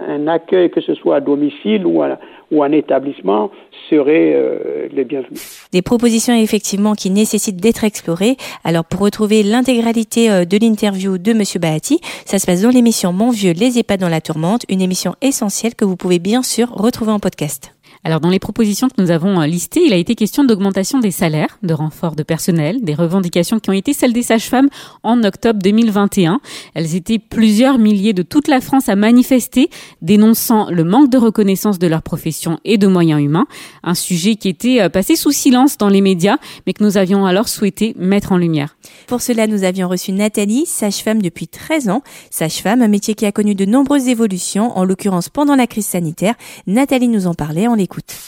un 0.09 0.27
accueil, 0.27 0.69
que 0.69 0.81
ce 0.81 0.93
soit 0.95 1.15
à 1.17 1.19
domicile 1.21 1.85
ou, 1.85 2.01
à, 2.01 2.19
ou 2.51 2.63
en 2.63 2.71
établissement, 2.71 3.51
seraient 3.89 4.89
les 4.91 5.03
bienvenus. 5.03 5.67
Des 5.71 5.81
propositions 5.81 6.33
effectivement 6.33 6.95
qui 6.95 7.09
nécessitent 7.09 7.61
d'être 7.61 7.83
explorées. 7.83 8.37
Alors 8.63 8.85
pour 8.85 9.01
retrouver 9.01 9.43
l'intégralité 9.43 10.45
de 10.45 10.57
l'interview 10.57 11.17
de 11.17 11.33
Monsieur 11.33 11.59
Bahati, 11.59 11.99
ça 12.25 12.39
se 12.39 12.45
passe 12.45 12.61
dans 12.61 12.69
l'émission 12.69 13.13
Mon 13.13 13.31
vieux 13.31 13.53
les 13.53 13.79
EHPAD 13.79 13.99
dans 13.99 14.09
la 14.09 14.21
tourmente, 14.21 14.63
une 14.69 14.81
émission 14.81 15.15
essentielle 15.21 15.75
que 15.75 15.85
vous 15.85 15.97
pouvez 15.97 16.19
bien 16.19 16.43
sûr 16.43 16.69
retrouver 16.69 17.11
en 17.11 17.19
podcast. 17.19 17.76
Alors 18.03 18.19
dans 18.19 18.29
les 18.29 18.39
propositions 18.39 18.89
que 18.89 19.01
nous 19.01 19.11
avons 19.11 19.41
euh, 19.41 19.47
listées, 19.47 19.81
il 19.85 19.93
a 19.93 19.97
été 19.97 20.15
question 20.15 20.43
d'augmentation 20.43 20.99
des 20.99 21.11
salaires, 21.11 21.57
de 21.63 21.73
renfort 21.73 22.15
de 22.15 22.23
personnel, 22.23 22.83
des 22.83 22.93
revendications 22.93 23.59
qui 23.59 23.69
ont 23.69 23.73
été 23.73 23.93
celles 23.93 24.13
des 24.13 24.23
sages-femmes 24.23 24.69
en 25.03 25.23
octobre 25.23 25.59
2021. 25.61 26.39
Elles 26.73 26.95
étaient 26.95 27.19
plusieurs 27.19 27.77
milliers 27.77 28.13
de 28.13 28.21
toute 28.21 28.47
la 28.47 28.61
France 28.61 28.89
à 28.89 28.95
manifester, 28.95 29.69
dénonçant 30.01 30.69
le 30.69 30.83
manque 30.83 31.09
de 31.09 31.17
reconnaissance 31.17 31.79
de 31.79 31.87
leur 31.87 32.01
profession 32.01 32.59
et 32.65 32.77
de 32.77 32.87
moyens 32.87 33.21
humains, 33.21 33.47
un 33.83 33.95
sujet 33.95 34.35
qui 34.35 34.49
était 34.49 34.81
euh, 34.81 34.89
passé 34.89 35.15
sous 35.15 35.31
silence 35.31 35.77
dans 35.77 35.89
les 35.89 36.01
médias, 36.01 36.37
mais 36.65 36.73
que 36.73 36.83
nous 36.83 36.97
avions 36.97 37.25
alors 37.25 37.47
souhaité 37.47 37.95
mettre 37.97 38.31
en 38.31 38.37
lumière. 38.37 38.75
Pour 39.07 39.21
cela, 39.21 39.47
nous 39.47 39.63
avions 39.63 39.87
reçu 39.87 40.11
Nathalie, 40.11 40.65
sage-femme 40.65 41.21
depuis 41.21 41.47
13 41.47 41.89
ans. 41.89 42.03
Sage-femme, 42.29 42.81
un 42.81 42.87
métier 42.87 43.15
qui 43.15 43.25
a 43.25 43.31
connu 43.31 43.55
de 43.55 43.65
nombreuses 43.65 44.07
évolutions, 44.07 44.77
en 44.77 44.83
l'occurrence 44.83 45.29
pendant 45.29 45.55
la 45.55 45.67
crise 45.67 45.87
sanitaire. 45.87 46.35
Nathalie 46.67 47.07
nous 47.07 47.27
en 47.27 47.33
parlait, 47.33 47.67
on 47.67 47.75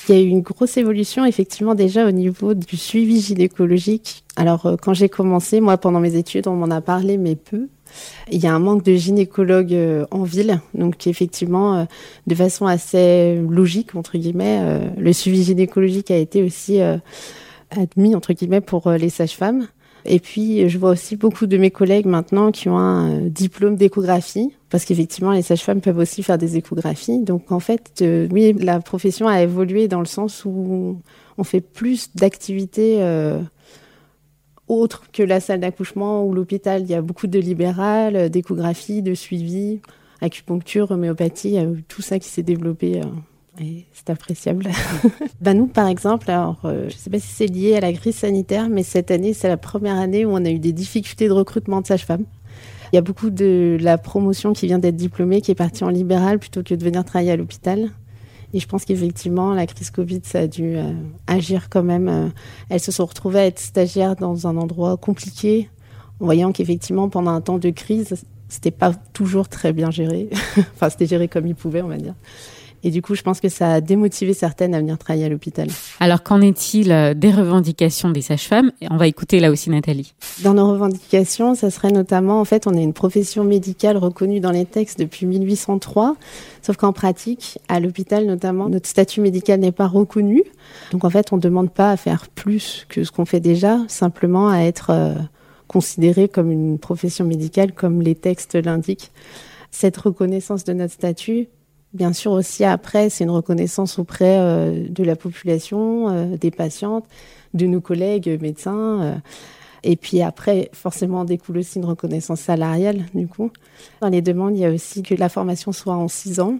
Il 0.08 0.16
y 0.16 0.18
a 0.18 0.22
eu 0.22 0.28
une 0.28 0.42
grosse 0.42 0.78
évolution 0.78 1.26
effectivement 1.26 1.76
déjà 1.76 2.08
au 2.08 2.12
niveau 2.12 2.54
du 2.54 2.78
suivi 2.78 3.22
gynécologique. 3.22 4.24
Alors 4.36 4.66
euh, 4.66 4.76
quand 4.82 4.94
j'ai 4.94 5.10
commencé, 5.10 5.62
moi 5.62 5.78
pendant 5.78 6.00
mes 6.00 6.16
études, 6.16 6.48
on 6.48 6.56
m'en 6.56 6.72
a 6.72 6.82
parlé 6.82 7.18
mais 7.18 7.36
peu. 7.36 7.68
Il 8.32 8.42
y 8.42 8.48
a 8.48 8.54
un 8.54 8.60
manque 8.60 8.84
de 8.84 8.96
gynécologues 8.96 9.74
euh, 9.74 10.06
en 10.12 10.24
ville, 10.24 10.62
donc 10.74 11.08
effectivement, 11.08 11.76
euh, 11.76 11.86
de 12.28 12.36
façon 12.36 12.66
assez 12.66 13.36
logique 13.50 13.96
entre 13.96 14.18
guillemets, 14.18 14.92
le 14.98 15.14
suivi 15.14 15.44
gynécologique 15.44 16.12
a 16.12 16.18
été 16.18 16.44
aussi 16.44 16.80
admis 17.72 18.16
entre 18.16 18.34
guillemets 18.34 18.62
pour 18.62 18.92
les 18.92 19.10
sages-femmes. 19.10 19.68
Et 20.12 20.20
puis, 20.20 20.68
je 20.68 20.78
vois 20.78 20.90
aussi 20.90 21.16
beaucoup 21.16 21.46
de 21.46 21.58
mes 21.58 21.72
collègues 21.72 22.08
maintenant 22.08 22.52
qui 22.52 22.68
ont 22.68 22.78
un 22.78 23.22
diplôme 23.22 23.76
d'échographie, 23.76 24.52
parce 24.70 24.84
qu'effectivement, 24.84 25.32
les 25.32 25.44
sages-femmes 25.44 25.82
peuvent 25.82 26.00
aussi 26.00 26.24
faire 26.24 26.38
des 26.38 26.58
échographies. 26.58 27.20
Donc, 27.20 27.52
en 27.52 27.60
fait, 27.60 28.04
oui, 28.32 28.54
la 28.54 28.80
profession 28.80 29.28
a 29.28 29.42
évolué 29.42 29.88
dans 29.88 30.00
le 30.00 30.06
sens 30.06 30.46
où 30.46 31.00
on 31.38 31.44
fait 31.44 31.62
plus 31.62 32.10
d'activités 32.16 33.02
autre 34.70 35.12
que 35.12 35.24
la 35.24 35.42
salle 35.42 35.60
d'accouchement 35.60 36.24
ou 36.26 36.34
l'hôpital. 36.34 36.84
Il 36.84 36.90
y 36.90 36.94
a 36.94 37.02
beaucoup 37.02 37.28
de 37.28 37.40
libéral, 37.40 38.16
euh, 38.16 38.30
d'échographie, 38.30 39.02
de 39.02 39.14
suivi, 39.14 39.82
acupuncture, 40.22 40.92
homéopathie, 40.92 41.58
tout 41.88 42.02
ça 42.02 42.20
qui 42.20 42.30
s'est 42.30 42.44
développé. 42.44 43.02
Euh, 43.02 43.06
c'est 43.94 44.10
appréciable. 44.10 44.70
ben 45.42 45.58
nous, 45.58 45.68
par 45.68 45.88
exemple, 45.88 46.30
alors, 46.32 46.60
euh, 46.66 46.84
je 46.90 46.96
ne 46.96 47.00
sais 47.00 47.10
pas 47.10 47.20
si 47.20 47.28
c'est 47.28 47.48
lié 47.48 47.76
à 47.76 47.80
la 47.82 47.94
crise 47.94 48.16
sanitaire, 48.16 48.70
mais 48.70 48.84
cette 48.84 49.12
année, 49.12 49.34
c'est 49.34 49.48
la 49.48 49.58
première 49.58 49.98
année 49.98 50.26
où 50.26 50.32
on 50.32 50.46
a 50.46 50.50
eu 50.50 50.60
des 50.60 50.74
difficultés 50.74 51.28
de 51.28 51.34
recrutement 51.34 51.82
de 51.82 51.88
sages-femmes. 51.88 52.26
Il 52.92 52.96
y 52.96 53.00
a 53.00 53.02
beaucoup 53.02 53.30
de 53.30 53.78
la 53.80 53.98
promotion 53.98 54.54
qui 54.54 54.66
vient 54.66 54.80
d'être 54.80 54.96
diplômée 54.96 55.42
qui 55.42 55.52
est 55.52 55.56
partie 55.56 55.84
en 55.84 55.90
libéral 55.90 56.40
plutôt 56.40 56.64
que 56.64 56.74
de 56.74 56.84
venir 56.84 57.06
travailler 57.06 57.32
à 57.32 57.36
l'hôpital. 57.36 57.92
Et 58.54 58.60
je 58.60 58.68
pense 58.68 58.84
qu'effectivement, 58.84 59.54
la 59.54 59.68
crise 59.68 59.92
Covid, 59.92 60.22
ça 60.24 60.40
a 60.40 60.48
dû 60.48 60.76
euh, 60.76 60.92
agir 61.28 61.70
quand 61.70 61.84
même. 61.84 62.08
Euh, 62.08 62.30
elles 62.70 62.80
se 62.80 62.92
sont 62.92 63.06
retrouvées 63.06 63.40
à 63.40 63.46
être 63.46 63.60
stagiaires 63.60 64.16
dans 64.16 64.48
un 64.48 64.58
endroit 64.58 64.98
compliqué, 64.98 65.70
en 66.20 66.26
voyant 66.26 66.52
qu'effectivement, 66.52 67.10
pendant 67.10 67.32
un 67.32 67.42
temps 67.42 67.60
de 67.60 67.70
crise, 67.70 68.16
c'était 68.48 68.72
pas 68.72 68.94
toujours 69.14 69.50
très 69.50 69.72
bien 69.72 69.92
géré. 69.92 70.30
enfin, 70.58 70.90
c'était 70.90 71.06
géré 71.06 71.28
comme 71.28 71.46
ils 71.46 71.56
pouvaient, 71.56 71.84
on 71.84 71.90
va 71.90 71.98
dire. 71.98 72.16
Et 72.84 72.92
du 72.92 73.02
coup, 73.02 73.16
je 73.16 73.22
pense 73.22 73.40
que 73.40 73.50
ça 73.50 73.74
a 73.74 73.82
démotivé 73.82 74.34
certaines 74.34 74.74
à 74.74 74.80
venir 74.80 74.98
travailler 74.98 75.26
à 75.26 75.30
l'hôpital. 75.30 75.68
Alors, 76.00 76.24
qu'en 76.24 76.42
est-il 76.42 76.92
euh, 76.92 77.14
des 77.14 77.32
revendications 77.32 78.10
des 78.10 78.22
sages-femmes? 78.22 78.72
On 78.90 78.98
va 78.98 79.08
écouter 79.08 79.40
là 79.40 79.52
aussi 79.52 79.70
Nathalie. 79.70 80.14
Dans 80.44 80.54
nos 80.54 80.70
revendications, 80.72 81.56
ça 81.56 81.70
serait 81.72 81.92
notamment, 81.92 82.40
en 82.40 82.46
fait, 82.46 82.68
on 82.68 82.74
est 82.74 82.84
une 82.84 82.94
profession 82.94 83.44
médicale 83.44 83.98
reconnue 83.98 84.40
dans 84.40 84.52
les 84.52 84.66
textes 84.66 85.00
depuis 85.00 85.26
1803, 85.26 86.16
sauf 86.62 86.78
qu'en 86.78 86.94
pratique, 86.94 87.60
à 87.68 87.80
l'hôpital 87.80 88.26
notamment, 88.26 88.70
notre 88.70 88.88
statut 88.88 89.22
médical 89.22 89.60
n'est 89.60 89.72
pas 89.72 89.88
reconnu. 89.88 90.44
Donc, 90.92 91.04
en 91.04 91.10
fait, 91.10 91.34
on 91.34 91.36
ne 91.36 91.42
demande 91.42 91.72
pas 91.72 91.92
à 91.92 91.98
faire 91.98 92.28
plus 92.30 92.86
que 92.90 93.04
ce 93.04 93.12
qu'on 93.12 93.26
fait 93.26 93.42
déjà, 93.42 93.80
simplement 93.88 94.50
à 94.50 94.60
être 94.60 94.92
euh, 94.92 95.16
considéré 95.68 96.30
comme 96.30 96.52
une 96.52 96.80
profession 96.80 97.26
médicale, 97.26 97.74
comme 97.74 98.02
les 98.02 98.16
textes 98.16 98.56
l'indiquent. 98.56 99.12
Cette 99.72 99.98
reconnaissance 99.98 100.64
de 100.64 100.74
notre 100.74 100.94
statut 100.94 101.48
Bien 101.94 102.14
sûr 102.14 102.32
aussi 102.34 102.64
après, 102.64 103.10
c'est 103.10 103.24
une 103.24 103.32
reconnaissance 103.32 103.98
auprès 103.98 104.38
euh, 104.40 104.88
de 104.88 105.04
la 105.04 105.16
population, 105.16 106.10
euh, 106.10 106.38
des 106.38 106.52
patientes, 106.52 107.06
de 107.56 107.66
nos 107.66 107.82
collègues 107.82 108.38
médecins. 108.42 109.02
Euh. 109.02 109.16
et 109.84 109.96
puis 109.96 110.22
après, 110.22 110.70
forcément, 110.74 111.26
découle 111.26 111.58
aussi 111.58 111.80
une 111.80 111.86
reconnaissance 111.86 112.42
salariale, 112.42 113.06
du 113.16 113.28
coup. 113.28 113.52
Dans 114.02 114.10
les 114.10 114.22
demandes, 114.22 114.56
il 114.56 114.62
y 114.62 114.66
a 114.66 114.72
aussi 114.72 115.02
que 115.02 115.16
la 115.16 115.30
formation 115.30 115.72
soit 115.72 115.96
en 115.96 116.08
six 116.08 116.40
ans, 116.40 116.60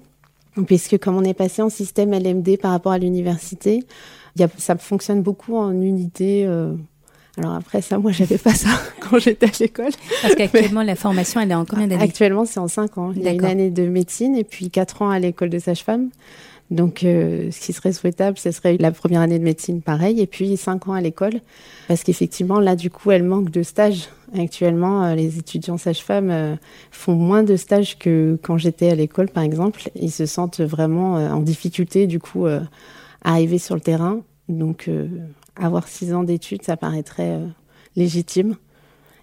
puisque 0.66 0.98
comme 0.98 1.18
on 1.18 1.24
est 1.24 1.36
passé 1.36 1.62
en 1.62 1.70
système 1.70 2.12
LMD 2.12 2.58
par 2.60 2.72
rapport 2.72 2.92
à 2.92 2.98
l'université, 2.98 3.84
ça 4.58 4.78
fonctionne 4.78 5.22
beaucoup 5.22 5.58
en 5.58 5.74
unité 5.74 6.48
alors 7.40 7.54
après 7.54 7.82
ça, 7.82 7.98
moi 7.98 8.12
j'avais 8.12 8.38
pas 8.38 8.54
ça 8.54 8.70
quand 9.00 9.18
j'étais 9.18 9.48
à 9.48 9.52
l'école. 9.60 9.92
Parce 10.22 10.36
qu'actuellement 10.38 10.84
la 10.84 10.96
formation 10.96 11.40
elle 11.40 11.52
est 11.52 11.56
en 11.56 11.66
combien 11.66 11.88
d'années 11.88 12.04
Actuellement 12.04 12.46
c'est 12.46 12.60
en 12.60 12.68
5 12.68 12.98
ans. 12.98 13.14
Il 13.16 13.24
y 13.24 13.28
a 13.28 13.32
une 13.32 13.46
année 13.46 13.70
de 13.70 13.88
médecine 13.88 14.36
et 14.36 14.44
puis 14.44 14.70
4 14.70 15.02
ans 15.02 15.10
à 15.10 15.20
l'école 15.20 15.50
de 15.50 15.60
sage-femme. 15.60 16.10
Donc 16.70 17.04
euh, 17.04 17.50
ce 17.50 17.60
qui 17.62 17.74
serait 17.74 17.94
souhaitable, 17.94 18.38
ce 18.38 18.52
serait 18.52 18.78
la 18.78 18.92
première 18.92 19.22
année 19.22 19.40
de 19.40 19.44
médecine 19.44 19.82
pareil 19.82 20.20
et 20.20 20.28
puis 20.28 20.58
5 20.58 20.90
ans 20.90 20.94
à 20.94 21.02
l'école. 21.02 21.40
Parce 21.88 22.04
qu'effectivement 22.04 22.60
là 22.60 22.76
du 22.76 22.90
coup 22.90 23.12
elle 23.12 23.24
manque 23.24 23.52
de 23.52 23.64
stages. 23.64 24.10
Actuellement 24.38 25.06
euh, 25.06 25.16
les 25.16 25.40
étudiants 25.40 25.78
sage-femmes 25.78 26.30
euh, 26.30 26.56
font 26.92 27.16
moins 27.16 27.44
de 27.44 27.56
stages 27.56 27.98
que 27.98 28.38
quand 28.44 28.58
j'étais 28.58 28.92
à 28.92 28.96
l'école 28.96 29.30
par 29.30 29.44
exemple. 29.44 29.90
Ils 29.96 30.12
se 30.12 30.26
sentent 30.26 30.60
vraiment 30.60 31.14
en 31.14 31.40
difficulté 31.40 32.06
du 32.06 32.20
coup 32.20 32.48
à 32.48 32.62
arriver 33.24 33.60
sur 33.60 33.76
le 33.76 33.82
terrain. 33.82 34.20
Donc 34.50 34.90
avoir 35.56 35.88
six 35.88 36.14
ans 36.14 36.24
d'études, 36.24 36.64
ça 36.64 36.78
paraîtrait 36.78 37.36
euh, 37.36 37.48
légitime. 37.96 38.56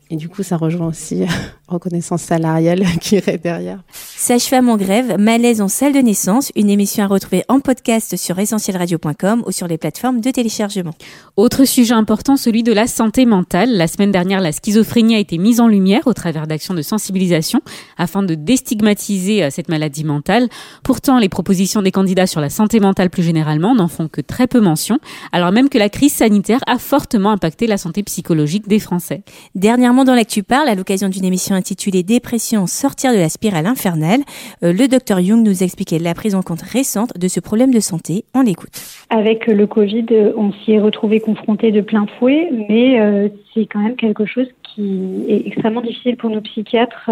Et 0.08 0.16
du 0.16 0.28
coup, 0.28 0.44
ça 0.44 0.56
rejoint 0.56 0.86
aussi 0.86 1.22
euh, 1.22 1.26
reconnaissance 1.68 2.22
salariale 2.22 2.84
qui 3.00 3.16
irait 3.16 3.38
derrière. 3.38 3.82
Sage-femme 3.92 4.68
en 4.68 4.76
grève, 4.76 5.16
malaise 5.18 5.60
en 5.60 5.66
salle 5.66 5.92
de 5.92 5.98
naissance, 5.98 6.52
une 6.54 6.70
émission 6.70 7.02
à 7.02 7.06
retrouver 7.08 7.44
en 7.48 7.58
podcast 7.58 8.16
sur 8.16 8.38
essentielradio.com 8.38 9.42
ou 9.46 9.50
sur 9.50 9.66
les 9.66 9.78
plateformes 9.78 10.20
de 10.20 10.30
téléchargement. 10.30 10.94
Autre 11.36 11.64
sujet 11.64 11.94
important, 11.94 12.36
celui 12.36 12.62
de 12.62 12.72
la 12.72 12.86
santé 12.86 13.26
mentale. 13.26 13.76
La 13.76 13.88
semaine 13.88 14.12
dernière, 14.12 14.40
la 14.40 14.52
schizophrénie 14.52 15.16
a 15.16 15.18
été 15.18 15.38
mise 15.38 15.58
en 15.58 15.66
lumière 15.66 16.06
au 16.06 16.12
travers 16.12 16.46
d'actions 16.46 16.74
de 16.74 16.82
sensibilisation 16.82 17.60
afin 17.98 18.22
de 18.22 18.36
déstigmatiser 18.36 19.42
euh, 19.42 19.50
cette 19.50 19.68
maladie 19.68 20.04
mentale. 20.04 20.48
Pourtant, 20.84 21.18
les 21.18 21.28
propositions 21.28 21.82
des 21.82 21.90
candidats 21.90 22.28
sur 22.28 22.40
la 22.40 22.50
santé 22.50 22.78
mentale 22.78 23.10
plus 23.10 23.24
généralement 23.24 23.74
n'en 23.74 23.88
font 23.88 24.06
que 24.06 24.20
très 24.20 24.46
peu 24.46 24.60
mention, 24.60 24.98
alors 25.32 25.50
même 25.50 25.68
que 25.68 25.78
la 25.78 25.88
crise 25.88 26.14
sanitaire 26.14 26.60
a 26.68 26.78
fortement 26.78 27.32
impacté 27.32 27.66
la 27.66 27.76
santé 27.76 28.04
psychologique 28.04 28.68
des 28.68 28.78
Français. 28.78 29.22
Dernièrement, 29.56 29.95
dans 30.04 30.14
l'actu 30.14 30.42
parle, 30.42 30.68
à 30.68 30.74
l'occasion 30.74 31.08
d'une 31.08 31.24
émission 31.24 31.54
intitulée 31.54 32.02
Dépression, 32.02 32.66
sortir 32.66 33.12
de 33.12 33.18
la 33.18 33.28
spirale 33.28 33.66
infernale, 33.66 34.20
euh, 34.62 34.72
le 34.72 34.88
docteur 34.88 35.20
Jung 35.20 35.44
nous 35.44 35.62
expliquait 35.62 35.98
la 35.98 36.14
prise 36.14 36.34
en 36.34 36.42
compte 36.42 36.62
récente 36.62 37.16
de 37.16 37.28
ce 37.28 37.40
problème 37.40 37.72
de 37.72 37.80
santé. 37.80 38.24
On 38.34 38.42
l'écoute. 38.42 38.70
Avec 39.10 39.46
le 39.46 39.66
Covid, 39.66 40.06
on 40.36 40.52
s'y 40.52 40.72
est 40.72 40.80
retrouvé 40.80 41.20
confronté 41.20 41.72
de 41.72 41.80
plein 41.80 42.06
fouet, 42.18 42.50
mais 42.68 43.00
euh, 43.00 43.28
c'est 43.54 43.66
quand 43.66 43.80
même 43.80 43.96
quelque 43.96 44.26
chose 44.26 44.46
qui 44.76 45.24
est 45.28 45.46
extrêmement 45.46 45.80
difficile 45.80 46.16
pour 46.16 46.28
nos 46.28 46.42
psychiatres 46.42 47.10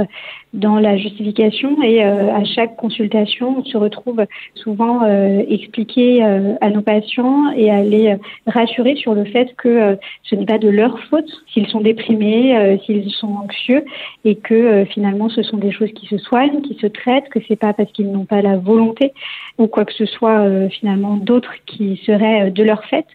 dans 0.53 0.79
la 0.79 0.97
justification 0.97 1.83
et 1.83 2.05
euh, 2.05 2.33
à 2.33 2.45
chaque 2.45 2.77
consultation, 2.77 3.59
on 3.59 3.65
se 3.65 3.77
retrouve 3.77 4.25
souvent 4.55 5.03
euh, 5.03 5.43
expliquer 5.49 6.23
euh, 6.23 6.55
à 6.61 6.69
nos 6.71 6.83
patients 6.83 7.51
et 7.57 7.71
à 7.71 7.83
les 7.83 8.17
rassurer 8.47 8.97
sur 8.97 9.15
le 9.15 9.25
fait 9.25 9.55
que 9.57 9.97
ce 10.23 10.35
n'est 10.35 10.45
pas 10.45 10.59
de 10.59 10.69
leur 10.69 10.99
faute 11.11 11.29
s'ils 11.53 11.67
sont 11.69 11.81
déprimés, 11.81 12.79
s'ils 12.85 13.11
sont 13.11 13.33
anxieux 13.33 13.85
et 14.25 14.37
que 14.37 14.85
finalement 14.85 15.29
ce 15.29 15.43
sont 15.43 15.57
des 15.57 15.73
choses 15.73 15.93
qui 15.93 16.07
se 16.07 16.19
soignent, 16.19 16.61
qui 16.61 16.75
se 16.75 16.87
traitent, 16.87 17.29
que 17.31 17.41
c'est 17.49 17.57
pas 17.57 17.73
parce 17.73 17.91
qu'ils 17.93 18.13
n'ont 18.13 18.27
pas 18.27 18.43
la 18.43 18.57
volonté 18.57 19.13
ou 19.59 19.67
quoi 19.67 19.85
que 19.85 19.95
ce 19.95 20.07
soit 20.07 20.69
finalement 20.69 21.17
d'autres 21.17 21.55
qui 21.67 22.01
seraient 22.05 22.51
de 22.51 22.63
leur 22.63 22.85
fait. 22.85 23.07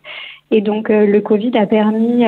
Et 0.52 0.62
donc 0.62 0.90
le 0.90 1.20
Covid 1.20 1.56
a 1.58 1.68
permis 1.68 2.26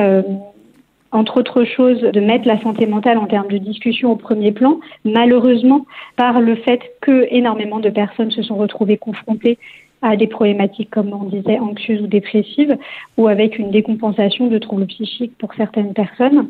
entre 1.12 1.38
autres 1.38 1.64
choses, 1.64 2.00
de 2.00 2.20
mettre 2.20 2.48
la 2.48 2.60
santé 2.60 2.86
mentale 2.86 3.18
en 3.18 3.26
termes 3.26 3.48
de 3.48 3.58
discussion 3.58 4.10
au 4.12 4.16
premier 4.16 4.50
plan, 4.50 4.80
malheureusement 5.04 5.86
par 6.16 6.40
le 6.40 6.56
fait 6.56 6.80
que 7.00 7.26
énormément 7.30 7.80
de 7.80 7.90
personnes 7.90 8.30
se 8.30 8.42
sont 8.42 8.56
retrouvées 8.56 8.96
confrontées 8.96 9.58
à 10.02 10.16
des 10.16 10.26
problématiques, 10.26 10.90
comme 10.90 11.12
on 11.12 11.24
disait, 11.24 11.58
anxieuses 11.58 12.02
ou 12.02 12.06
dépressives, 12.08 12.76
ou 13.16 13.28
avec 13.28 13.58
une 13.58 13.70
décompensation 13.70 14.48
de 14.48 14.58
troubles 14.58 14.86
psychiques 14.86 15.38
pour 15.38 15.54
certaines 15.54 15.94
personnes. 15.94 16.48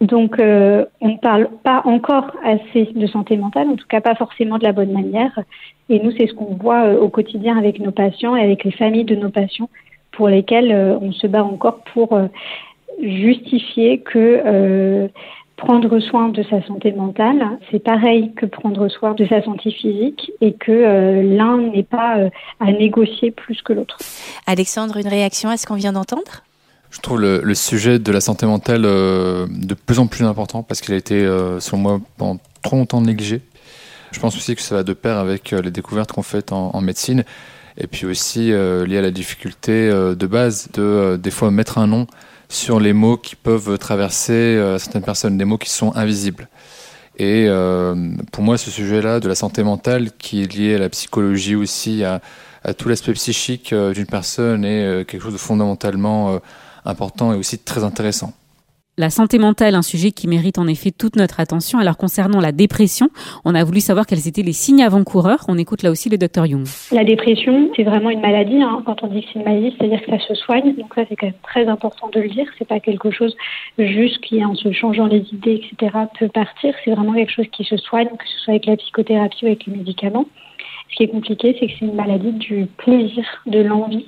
Donc, 0.00 0.38
euh, 0.38 0.84
on 1.00 1.10
ne 1.10 1.18
parle 1.18 1.48
pas 1.62 1.82
encore 1.84 2.32
assez 2.42 2.88
de 2.94 3.06
santé 3.06 3.36
mentale, 3.36 3.68
en 3.68 3.76
tout 3.76 3.86
cas 3.86 4.00
pas 4.00 4.14
forcément 4.14 4.58
de 4.58 4.64
la 4.64 4.72
bonne 4.72 4.92
manière. 4.92 5.38
Et 5.88 6.00
nous, 6.00 6.10
c'est 6.12 6.26
ce 6.26 6.34
qu'on 6.34 6.54
voit 6.54 6.86
euh, 6.86 6.98
au 6.98 7.08
quotidien 7.08 7.56
avec 7.56 7.78
nos 7.78 7.92
patients 7.92 8.34
et 8.34 8.42
avec 8.42 8.64
les 8.64 8.72
familles 8.72 9.04
de 9.04 9.16
nos 9.16 9.30
patients, 9.30 9.68
pour 10.12 10.28
lesquels 10.28 10.72
euh, 10.72 10.98
on 11.00 11.12
se 11.12 11.26
bat 11.26 11.44
encore 11.44 11.80
pour 11.92 12.18
justifier 13.02 14.00
que 14.00 14.42
euh, 14.44 15.08
prendre 15.56 15.98
soin 16.00 16.28
de 16.28 16.42
sa 16.42 16.62
santé 16.66 16.92
mentale, 16.92 17.58
c'est 17.70 17.82
pareil 17.82 18.32
que 18.34 18.46
prendre 18.46 18.88
soin 18.88 19.14
de 19.14 19.26
sa 19.26 19.42
santé 19.42 19.70
physique 19.70 20.32
et 20.40 20.52
que 20.54 20.72
euh, 20.72 21.22
l'un 21.22 21.58
n'est 21.58 21.84
pas 21.84 22.18
euh, 22.18 22.30
à 22.60 22.72
négocier 22.72 23.30
plus 23.30 23.62
que 23.62 23.72
l'autre. 23.72 23.98
Alexandre, 24.46 24.96
une 24.96 25.08
réaction 25.08 25.48
à 25.48 25.56
ce 25.56 25.66
qu'on 25.66 25.74
vient 25.74 25.92
d'entendre? 25.92 26.42
Je 26.90 27.00
trouve 27.00 27.20
le, 27.20 27.54
sujet 27.54 27.98
de 27.98 28.12
la 28.12 28.20
santé 28.20 28.46
mentale 28.46 28.82
de 28.82 29.74
plus 29.74 29.98
en 29.98 30.06
plus 30.06 30.24
important 30.24 30.62
parce 30.62 30.80
qu'il 30.80 30.94
a 30.94 30.96
été, 30.96 31.26
selon 31.58 31.78
moi, 31.78 32.00
pendant 32.16 32.38
trop 32.62 32.76
longtemps 32.76 33.00
négligé. 33.00 33.40
Je 34.12 34.20
pense 34.20 34.36
aussi 34.36 34.54
que 34.54 34.62
ça 34.62 34.76
va 34.76 34.82
de 34.84 34.92
pair 34.92 35.18
avec 35.18 35.50
les 35.50 35.72
découvertes 35.72 36.12
qu'on 36.12 36.22
fait 36.22 36.52
en, 36.52 36.70
en, 36.72 36.80
médecine 36.80 37.24
et 37.76 37.88
puis 37.88 38.06
aussi 38.06 38.50
lié 38.50 38.98
à 38.98 39.02
la 39.02 39.10
difficulté 39.10 39.90
de 39.90 40.26
base 40.28 40.68
de 40.72 41.18
des 41.20 41.32
fois 41.32 41.50
mettre 41.50 41.78
un 41.78 41.88
nom 41.88 42.06
sur 42.54 42.80
les 42.80 42.92
mots 42.92 43.16
qui 43.16 43.36
peuvent 43.36 43.78
traverser 43.78 44.32
euh, 44.32 44.78
certaines 44.78 45.02
personnes, 45.02 45.36
des 45.36 45.44
mots 45.44 45.58
qui 45.58 45.70
sont 45.70 45.94
invisibles. 45.96 46.48
Et 47.16 47.46
euh, 47.48 48.14
pour 48.32 48.42
moi, 48.42 48.58
ce 48.58 48.70
sujet-là 48.70 49.20
de 49.20 49.28
la 49.28 49.34
santé 49.34 49.62
mentale, 49.62 50.10
qui 50.18 50.42
est 50.42 50.52
lié 50.52 50.74
à 50.76 50.78
la 50.78 50.88
psychologie 50.88 51.54
aussi, 51.54 52.04
à, 52.04 52.20
tout 52.78 52.88
l'aspect 52.88 53.12
psychique 53.12 53.72
euh, 53.72 53.92
d'une 53.92 54.06
personne, 54.06 54.64
est 54.64 55.04
quelque 55.04 55.22
chose 55.22 55.32
de 55.32 55.38
fondamentalement 55.38 56.40
important 56.84 57.32
et 57.32 57.36
aussi 57.36 57.58
très 57.58 57.84
intéressant. 57.84 58.32
La 58.96 59.10
santé 59.10 59.38
mentale, 59.38 59.74
un 59.74 59.82
sujet 59.82 60.12
qui 60.12 60.28
mérite 60.28 60.56
en 60.56 60.68
effet 60.68 60.92
toute 60.92 61.16
notre 61.16 61.40
attention. 61.40 61.80
Alors 61.80 61.96
concernant 61.96 62.40
la 62.40 62.52
dépression, 62.52 63.08
on 63.44 63.52
a 63.56 63.64
voulu 63.64 63.80
savoir 63.80 64.06
quels 64.06 64.28
étaient 64.28 64.42
les 64.42 64.52
signes 64.52 64.84
avant-coureurs. 64.84 65.44
On 65.48 65.58
écoute 65.58 65.82
là 65.82 65.90
aussi 65.90 66.08
le 66.08 66.16
docteur 66.16 66.46
Jung. 66.46 66.64
La 66.92 67.02
dépression, 67.02 67.72
c'est 67.74 67.82
vraiment 67.82 68.10
une 68.10 68.20
maladie. 68.20 68.62
Hein. 68.62 68.84
Quand 68.86 69.02
on 69.02 69.08
dit 69.08 69.22
que 69.22 69.26
c'est 69.32 69.40
une 69.40 69.46
maladie, 69.46 69.74
c'est-à-dire 69.76 70.00
que 70.00 70.12
ça 70.12 70.20
se 70.24 70.34
soigne. 70.36 70.76
Donc 70.76 70.94
ça, 70.94 71.02
c'est 71.08 71.16
quand 71.16 71.26
même 71.26 71.34
très 71.42 71.66
important 71.66 72.08
de 72.08 72.20
le 72.20 72.28
dire. 72.28 72.46
C'est 72.56 72.68
pas 72.68 72.78
quelque 72.78 73.10
chose 73.10 73.34
juste 73.78 74.20
qui, 74.20 74.44
en 74.44 74.54
se 74.54 74.70
changeant 74.70 75.06
les 75.06 75.26
idées, 75.32 75.60
etc., 75.64 75.92
peut 76.16 76.28
partir. 76.28 76.72
C'est 76.84 76.92
vraiment 76.92 77.14
quelque 77.14 77.32
chose 77.32 77.48
qui 77.50 77.64
se 77.64 77.76
soigne, 77.76 78.06
que 78.06 78.28
ce 78.32 78.44
soit 78.44 78.52
avec 78.52 78.66
la 78.66 78.76
psychothérapie 78.76 79.44
ou 79.44 79.46
avec 79.48 79.66
les 79.66 79.76
médicaments. 79.76 80.26
Ce 80.90 80.96
qui 80.98 81.02
est 81.02 81.08
compliqué, 81.08 81.56
c'est 81.58 81.66
que 81.66 81.72
c'est 81.80 81.84
une 81.86 81.96
maladie 81.96 82.30
du 82.30 82.66
plaisir, 82.76 83.24
de 83.46 83.58
l'envie 83.58 84.06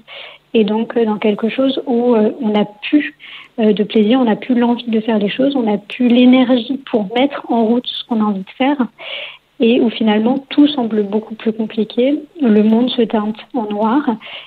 et 0.56 0.64
donc 0.64 0.96
euh, 0.96 1.04
dans 1.04 1.18
quelque 1.18 1.50
chose 1.50 1.82
où 1.86 2.14
euh, 2.14 2.30
on 2.40 2.48
n'a 2.48 2.64
plus 2.64 3.14
euh, 3.60 3.74
de 3.74 3.84
plaisir, 3.84 4.18
on 4.18 4.24
n'a 4.24 4.36
plus 4.36 4.54
l'envie 4.54 4.90
de 4.90 5.00
faire 5.00 5.18
les 5.18 5.28
choses, 5.28 5.54
on 5.54 5.64
n'a 5.64 5.76
plus 5.76 6.08
l'énergie 6.08 6.80
pour 6.90 7.14
mettre 7.14 7.44
en 7.52 7.66
route 7.66 7.86
ce 7.86 8.04
qu'on 8.06 8.22
a 8.22 8.24
envie 8.24 8.40
de 8.40 8.56
faire. 8.56 8.78
Et 9.60 9.80
où 9.80 9.90
finalement 9.90 10.38
tout 10.48 10.66
semble 10.66 11.02
beaucoup 11.02 11.34
plus 11.34 11.52
compliqué, 11.52 12.18
le 12.40 12.62
monde 12.62 12.88
se 12.88 13.02
teinte 13.02 13.36
en 13.52 13.64
noir. 13.64 14.02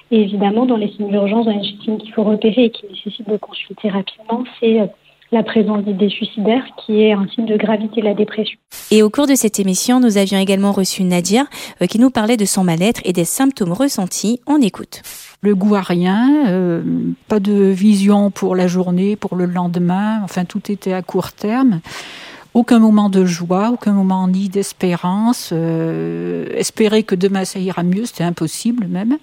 Et 0.09 0.21
évidemment 0.21 0.65
dans 0.65 0.77
les 0.77 0.87
signes 0.89 1.09
d'urgence, 1.09 1.45
dans 1.45 1.55
les 1.55 1.63
signes 1.83 1.97
qu'il 1.99 2.11
faut 2.11 2.23
repérer 2.23 2.65
et 2.65 2.69
qui 2.71 2.87
nécessitent 2.87 3.29
de 3.29 3.37
consulter 3.37 3.89
rapidement, 3.89 4.43
c'est 4.59 4.89
la 5.31 5.43
présence 5.43 5.83
d'idées 5.83 6.09
suicidaires, 6.09 6.65
qui 6.77 7.01
est 7.01 7.13
un 7.13 7.27
signe 7.27 7.45
de 7.45 7.55
gravité 7.55 8.01
de 8.01 8.05
la 8.05 8.13
dépression. 8.13 8.57
Et 8.91 9.03
au 9.03 9.09
cours 9.09 9.27
de 9.27 9.35
cette 9.35 9.59
émission, 9.59 9.99
nous 9.99 10.17
avions 10.17 10.39
également 10.39 10.71
reçu 10.71 11.03
Nadia, 11.03 11.45
qui 11.87 11.99
nous 11.99 12.09
parlait 12.09 12.37
de 12.37 12.45
son 12.45 12.63
mal-être 12.63 13.01
et 13.05 13.13
des 13.13 13.25
symptômes 13.25 13.73
ressentis. 13.73 14.41
On 14.47 14.59
écoute 14.61 15.01
le 15.41 15.55
goût 15.55 15.75
à 15.75 15.81
rien, 15.81 16.47
euh, 16.47 16.83
pas 17.27 17.39
de 17.39 17.53
vision 17.53 18.29
pour 18.29 18.55
la 18.55 18.67
journée, 18.67 19.15
pour 19.15 19.35
le 19.35 19.45
lendemain, 19.45 20.21
enfin 20.23 20.45
tout 20.45 20.71
était 20.71 20.93
à 20.93 21.01
court 21.01 21.31
terme. 21.31 21.79
Aucun 22.53 22.79
moment 22.79 23.09
de 23.09 23.25
joie, 23.25 23.69
aucun 23.71 23.93
moment 23.93 24.27
ni 24.27 24.49
d'espérance. 24.49 25.51
Euh, 25.53 26.47
espérer 26.55 27.03
que 27.03 27.15
demain 27.15 27.45
ça 27.45 27.59
ira 27.59 27.83
mieux, 27.83 28.05
c'était 28.05 28.23
impossible 28.23 28.87
même. 28.87 29.17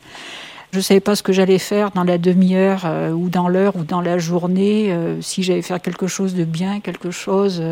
Je 0.72 0.78
ne 0.78 0.82
savais 0.82 1.00
pas 1.00 1.16
ce 1.16 1.22
que 1.22 1.32
j'allais 1.32 1.58
faire 1.58 1.90
dans 1.92 2.04
la 2.04 2.18
demi-heure 2.18 2.82
euh, 2.84 3.10
ou 3.12 3.28
dans 3.28 3.48
l'heure 3.48 3.76
ou 3.76 3.84
dans 3.84 4.00
la 4.00 4.18
journée, 4.18 4.94
si 5.20 5.42
j'allais 5.42 5.62
faire 5.62 5.80
quelque 5.80 6.06
chose 6.06 6.34
de 6.34 6.44
bien, 6.44 6.80
quelque 6.80 7.10
chose 7.10 7.62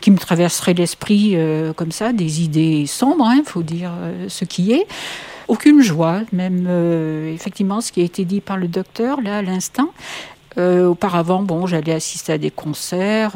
qui 0.00 0.10
me 0.10 0.18
traverserait 0.18 0.74
l'esprit 0.74 1.36
comme 1.76 1.92
ça, 1.92 2.12
des 2.12 2.42
idées 2.42 2.86
sombres, 2.86 3.28
il 3.32 3.40
hein, 3.40 3.42
faut 3.44 3.62
dire 3.62 3.92
ce 4.28 4.44
qui 4.44 4.72
est 4.72 4.86
aucune 5.48 5.82
joie, 5.82 6.22
même 6.32 6.66
euh, 6.68 7.32
effectivement 7.32 7.80
ce 7.80 7.92
qui 7.92 8.00
a 8.00 8.04
été 8.04 8.24
dit 8.24 8.40
par 8.40 8.56
le 8.56 8.68
docteur 8.68 9.20
là 9.20 9.38
à 9.38 9.42
l'instant. 9.42 9.90
Euh, 10.58 10.86
auparavant, 10.86 11.42
bon, 11.42 11.66
j'allais 11.66 11.92
assister 11.92 12.32
à 12.32 12.38
des 12.38 12.50
concerts, 12.50 13.32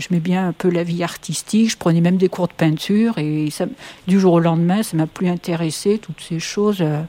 euh, 0.00 0.06
je 0.08 0.08
mets 0.10 0.20
bien 0.20 0.48
un 0.48 0.52
peu 0.52 0.68
la 0.68 0.82
vie 0.82 1.02
artistique, 1.02 1.70
je 1.70 1.76
prenais 1.76 2.00
même 2.00 2.16
des 2.16 2.28
cours 2.28 2.48
de 2.48 2.52
peinture 2.52 3.18
et 3.18 3.48
du 4.06 4.20
jour 4.20 4.34
au 4.34 4.40
lendemain, 4.40 4.82
ça 4.82 4.96
m'a 4.96 5.06
plus 5.06 5.28
intéressé, 5.28 5.98
toutes 5.98 6.20
ces 6.20 6.40
choses, 6.40 6.78
euh, 6.80 7.02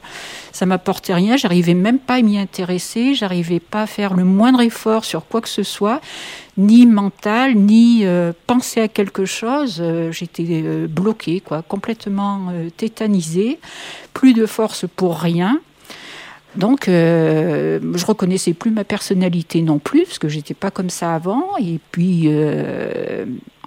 ça 0.52 0.66
m'apportait 0.66 1.14
rien, 1.14 1.36
j'arrivais 1.36 1.74
même 1.74 1.98
pas 1.98 2.14
à 2.14 2.22
m'y 2.22 2.38
intéresser, 2.38 3.14
j'arrivais 3.14 3.60
pas 3.60 3.82
à 3.82 3.86
faire 3.86 4.14
le 4.14 4.24
moindre 4.24 4.60
effort 4.60 5.04
sur 5.04 5.26
quoi 5.26 5.40
que 5.40 5.48
ce 5.48 5.62
soit, 5.62 6.00
ni 6.56 6.86
mental, 6.86 7.54
ni 7.54 8.04
penser 8.46 8.82
à 8.82 8.88
quelque 8.88 9.24
chose, 9.24 9.82
j'étais 10.10 10.62
bloquée, 10.86 11.40
quoi, 11.40 11.62
complètement 11.62 12.52
tétanisée, 12.76 13.58
plus 14.12 14.34
de 14.34 14.44
force 14.44 14.84
pour 14.94 15.18
rien. 15.18 15.60
Donc, 16.56 16.88
euh, 16.88 17.80
je 17.94 18.04
reconnaissais 18.04 18.52
plus 18.52 18.70
ma 18.70 18.84
personnalité 18.84 19.62
non 19.62 19.78
plus, 19.78 20.04
parce 20.04 20.18
que 20.18 20.28
j'étais 20.28 20.54
pas 20.54 20.70
comme 20.70 20.90
ça 20.90 21.14
avant. 21.14 21.56
Et 21.58 21.78
puis, 21.90 22.24
euh, 22.26 23.24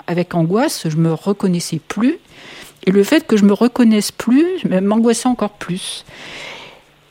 avec 0.08 0.36
angoisse, 0.36 0.88
je 0.88 0.98
me 0.98 1.14
reconnaissais 1.14 1.80
plus. 1.86 2.20
Et 2.86 2.92
le 2.92 3.04
fait 3.04 3.26
que 3.26 3.38
je 3.38 3.46
me 3.46 3.54
reconnaisse 3.54 4.12
plus 4.12 4.64
m'angoissait 4.82 5.28
encore 5.28 5.52
plus. 5.52 6.06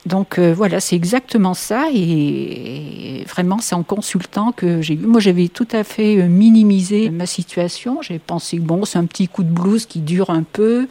Donc 0.07 0.39
euh, 0.39 0.53
voilà, 0.55 0.79
c'est 0.79 0.95
exactement 0.95 1.55
ça. 1.55 1.87
Et, 1.93 3.25
vraiment, 3.29 3.59
c'est 3.59 3.75
en 3.75 3.83
consultant 3.83 4.53
que 4.53 4.83
j'ai 4.83 4.95
eu. 4.95 4.99
Moi, 4.99 5.21
j'avais 5.21 5.49
tout 5.49 5.67
à 5.73 5.83
fait 5.83 6.29
minimisé 6.29 7.11
ma 7.11 7.27
situation. 7.27 8.03
J'ai 8.03 8.21
pensé, 8.21 8.61
bon, 8.61 8.85
c'est 8.85 8.99
un 8.99 9.07
petit 9.07 9.27
coup 9.27 9.43
de 9.43 9.51
blues 9.51 9.87
qui 9.87 9.99
dure 9.99 10.31
un 10.31 10.45
peu. 10.45 10.87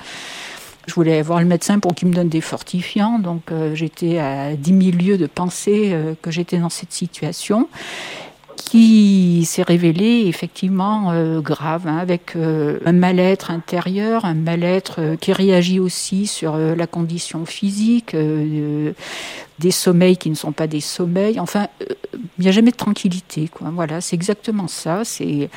Je 0.85 0.93
voulais 0.95 1.21
voir 1.21 1.39
le 1.39 1.45
médecin 1.45 1.79
pour 1.79 1.95
qu'il 1.95 2.09
me 2.09 2.13
donne 2.13 2.29
des 2.29 2.41
fortifiants, 2.41 3.17
donc 3.17 3.51
euh, 3.51 3.73
j'étais 3.73 4.17
à 4.17 4.53
10 4.55 4.91
000 4.91 4.97
lieues 4.97 5.17
de 5.17 5.27
penser 5.27 5.91
euh, 5.93 6.13
que 6.21 6.29
j'étais 6.29 6.57
dans 6.57 6.69
cette 6.69 6.91
situation 6.91 7.69
qui 8.57 9.45
s'est 9.45 9.63
révélée 9.63 10.23
effectivement 10.27 11.11
euh, 11.11 11.41
grave, 11.41 11.87
hein, 11.87 11.97
avec 11.97 12.35
un 12.35 12.91
mal-être 12.91 13.51
intérieur, 13.51 14.25
un 14.25 14.33
mal-être 14.33 15.15
qui 15.19 15.31
réagit 15.31 15.79
aussi 15.79 16.27
sur 16.27 16.57
la 16.57 16.87
condition 16.87 17.45
physique, 17.45 18.15
des 19.59 19.71
sommeils 19.71 20.17
qui 20.17 20.29
ne 20.29 20.35
sont 20.35 20.53
pas 20.53 20.67
des 20.67 20.79
sommeils. 20.79 21.39
Enfin, 21.39 21.67
il 22.39 22.43
n'y 22.43 22.47
a 22.47 22.51
jamais 22.51 22.71
de 22.71 22.77
tranquillité. 22.77 23.47
Quoi. 23.47 23.69
Voilà, 23.73 24.01
c'est 24.01 24.15
exactement 24.15 24.67
ça. 24.67 25.03
C'est 25.03 25.49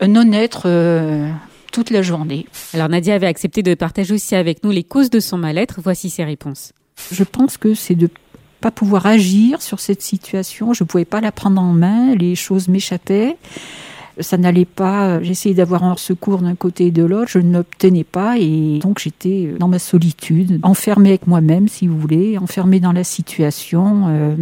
un 0.00 0.08
non-être 0.08 0.68
toute 1.78 1.90
la 1.90 2.02
journée. 2.02 2.44
Alors 2.74 2.88
Nadia 2.88 3.14
avait 3.14 3.28
accepté 3.28 3.62
de 3.62 3.72
partager 3.74 4.12
aussi 4.12 4.34
avec 4.34 4.64
nous 4.64 4.72
les 4.72 4.82
causes 4.82 5.10
de 5.10 5.20
son 5.20 5.38
mal-être. 5.38 5.78
Voici 5.80 6.10
ses 6.10 6.24
réponses. 6.24 6.72
Je 7.12 7.22
pense 7.22 7.56
que 7.56 7.72
c'est 7.72 7.94
de 7.94 8.10
pas 8.60 8.72
pouvoir 8.72 9.06
agir 9.06 9.62
sur 9.62 9.78
cette 9.78 10.02
situation. 10.02 10.72
Je 10.72 10.82
ne 10.82 10.88
pouvais 10.88 11.04
pas 11.04 11.20
la 11.20 11.30
prendre 11.30 11.60
en 11.60 11.72
main. 11.72 12.16
Les 12.16 12.34
choses 12.34 12.66
m'échappaient. 12.66 13.36
Ça 14.18 14.36
n'allait 14.38 14.64
pas. 14.64 15.22
J'essayais 15.22 15.54
d'avoir 15.54 15.84
un 15.84 15.96
secours 15.96 16.38
d'un 16.38 16.56
côté 16.56 16.86
et 16.86 16.90
de 16.90 17.04
l'autre. 17.04 17.30
Je 17.30 17.38
n'obtenais 17.38 18.02
pas. 18.02 18.38
Et 18.38 18.80
donc, 18.80 18.98
j'étais 18.98 19.54
dans 19.60 19.68
ma 19.68 19.78
solitude, 19.78 20.58
enfermée 20.64 21.10
avec 21.10 21.28
moi-même, 21.28 21.68
si 21.68 21.86
vous 21.86 21.96
voulez, 21.96 22.38
enfermée 22.38 22.80
dans 22.80 22.92
la 22.92 23.04
situation. 23.04 24.06
Euh, 24.08 24.34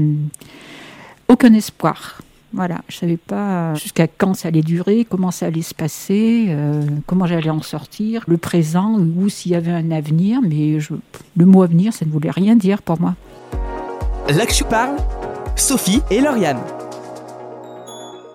aucun 1.28 1.52
espoir. 1.52 2.22
Voilà, 2.52 2.80
je 2.88 2.96
savais 2.96 3.16
pas 3.16 3.74
jusqu'à 3.74 4.06
quand 4.06 4.34
ça 4.34 4.48
allait 4.48 4.62
durer, 4.62 5.06
comment 5.08 5.30
ça 5.30 5.46
allait 5.46 5.62
se 5.62 5.74
passer, 5.74 6.46
euh, 6.48 6.82
comment 7.06 7.26
j'allais 7.26 7.50
en 7.50 7.60
sortir, 7.60 8.24
le 8.28 8.38
présent 8.38 8.98
ou 8.98 9.28
s'il 9.28 9.52
y 9.52 9.54
avait 9.54 9.72
un 9.72 9.90
avenir, 9.90 10.40
mais 10.42 10.78
le 11.36 11.46
mot 11.46 11.62
avenir, 11.62 11.92
ça 11.92 12.06
ne 12.06 12.10
voulait 12.10 12.30
rien 12.30 12.56
dire 12.56 12.82
pour 12.82 13.00
moi. 13.00 13.14
Là 14.28 14.46
que 14.46 14.54
je 14.54 14.64
parle, 14.64 14.96
Sophie 15.56 16.00
et 16.10 16.20
Lauriane. 16.20 16.60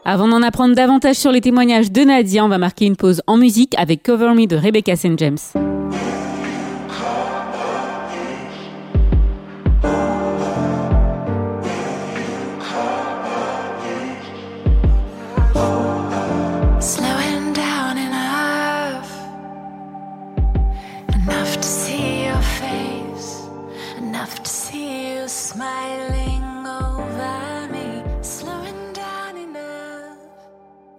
Avant 0.03 0.27
d'en 0.27 0.41
apprendre 0.41 0.75
davantage 0.75 1.15
sur 1.15 1.31
les 1.31 1.41
témoignages 1.41 1.91
de 1.91 2.01
Nadia, 2.01 2.43
on 2.43 2.49
va 2.49 2.57
marquer 2.57 2.85
une 2.85 2.95
pause 2.95 3.21
en 3.27 3.37
musique 3.37 3.75
avec 3.77 4.03
Cover 4.03 4.33
Me 4.33 4.47
de 4.47 4.55
Rebecca 4.55 4.95
St. 4.95 5.17
James. 5.17 5.37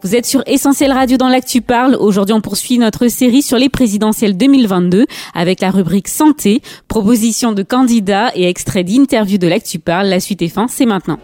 Vous 0.04 0.16
êtes 0.16 0.26
sur 0.26 0.42
Essentiel 0.46 0.92
Radio 0.92 1.16
dans 1.16 1.28
l'actu 1.28 1.60
parle. 1.60 1.96
Aujourd'hui, 1.96 2.34
on 2.34 2.40
poursuit 2.40 2.78
notre 2.78 3.08
série 3.08 3.42
sur 3.42 3.58
les 3.58 3.68
présidentielles 3.68 4.36
2022 4.36 5.06
avec 5.34 5.60
la 5.60 5.70
rubrique 5.70 6.08
santé, 6.08 6.60
proposition 6.86 7.52
de 7.52 7.62
candidats 7.62 8.30
et 8.34 8.48
extrait 8.48 8.84
d'interview 8.84 9.38
de 9.38 9.48
l'actu 9.48 9.78
parle. 9.78 10.06
La 10.06 10.20
suite 10.20 10.42
est 10.42 10.48
fin, 10.48 10.68
c'est 10.68 10.86
maintenant. 10.86 11.18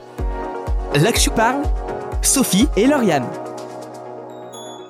L'actu 0.94 1.30
parle, 1.30 1.62
Sophie 2.22 2.66
et 2.76 2.86
Lauriane. 2.86 3.26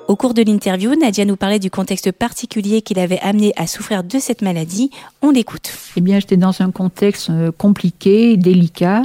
Au 0.08 0.16
cours 0.16 0.32
de 0.32 0.40
l'interview, 0.40 0.94
Nadia 0.98 1.26
nous 1.26 1.36
parlait 1.36 1.58
du 1.58 1.70
contexte 1.70 2.12
particulier 2.12 2.80
qui 2.80 2.94
l'avait 2.94 3.20
amené 3.20 3.52
à 3.58 3.66
souffrir 3.66 4.02
de 4.02 4.18
cette 4.18 4.40
maladie. 4.40 4.90
On 5.20 5.30
l'écoute. 5.30 5.70
Eh 5.96 6.00
bien, 6.00 6.18
j'étais 6.18 6.38
dans 6.38 6.62
un 6.62 6.70
contexte 6.70 7.28
euh, 7.28 7.52
compliqué, 7.52 8.38
délicat, 8.38 9.02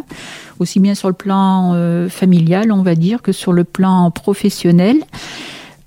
aussi 0.59 0.79
bien 0.79 0.95
sur 0.95 1.09
le 1.09 1.13
plan 1.13 1.73
euh, 1.73 2.07
familial, 2.07 2.71
on 2.71 2.83
va 2.83 2.95
dire, 2.95 3.21
que 3.21 3.33
sur 3.33 3.51
le 3.51 3.65
plan 3.65 4.11
professionnel 4.11 4.95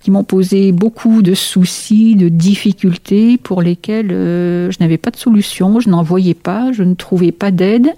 qui 0.00 0.10
m'ont 0.10 0.22
posé 0.22 0.70
beaucoup 0.70 1.22
de 1.22 1.32
soucis, 1.32 2.14
de 2.14 2.28
difficultés 2.28 3.38
pour 3.38 3.62
lesquelles 3.62 4.12
euh, 4.12 4.70
je 4.70 4.76
n'avais 4.80 4.98
pas 4.98 5.10
de 5.10 5.16
solution, 5.16 5.80
je 5.80 5.88
n'en 5.88 6.02
voyais 6.02 6.34
pas, 6.34 6.72
je 6.72 6.82
ne 6.82 6.92
trouvais 6.92 7.32
pas 7.32 7.50
d'aide. 7.50 7.94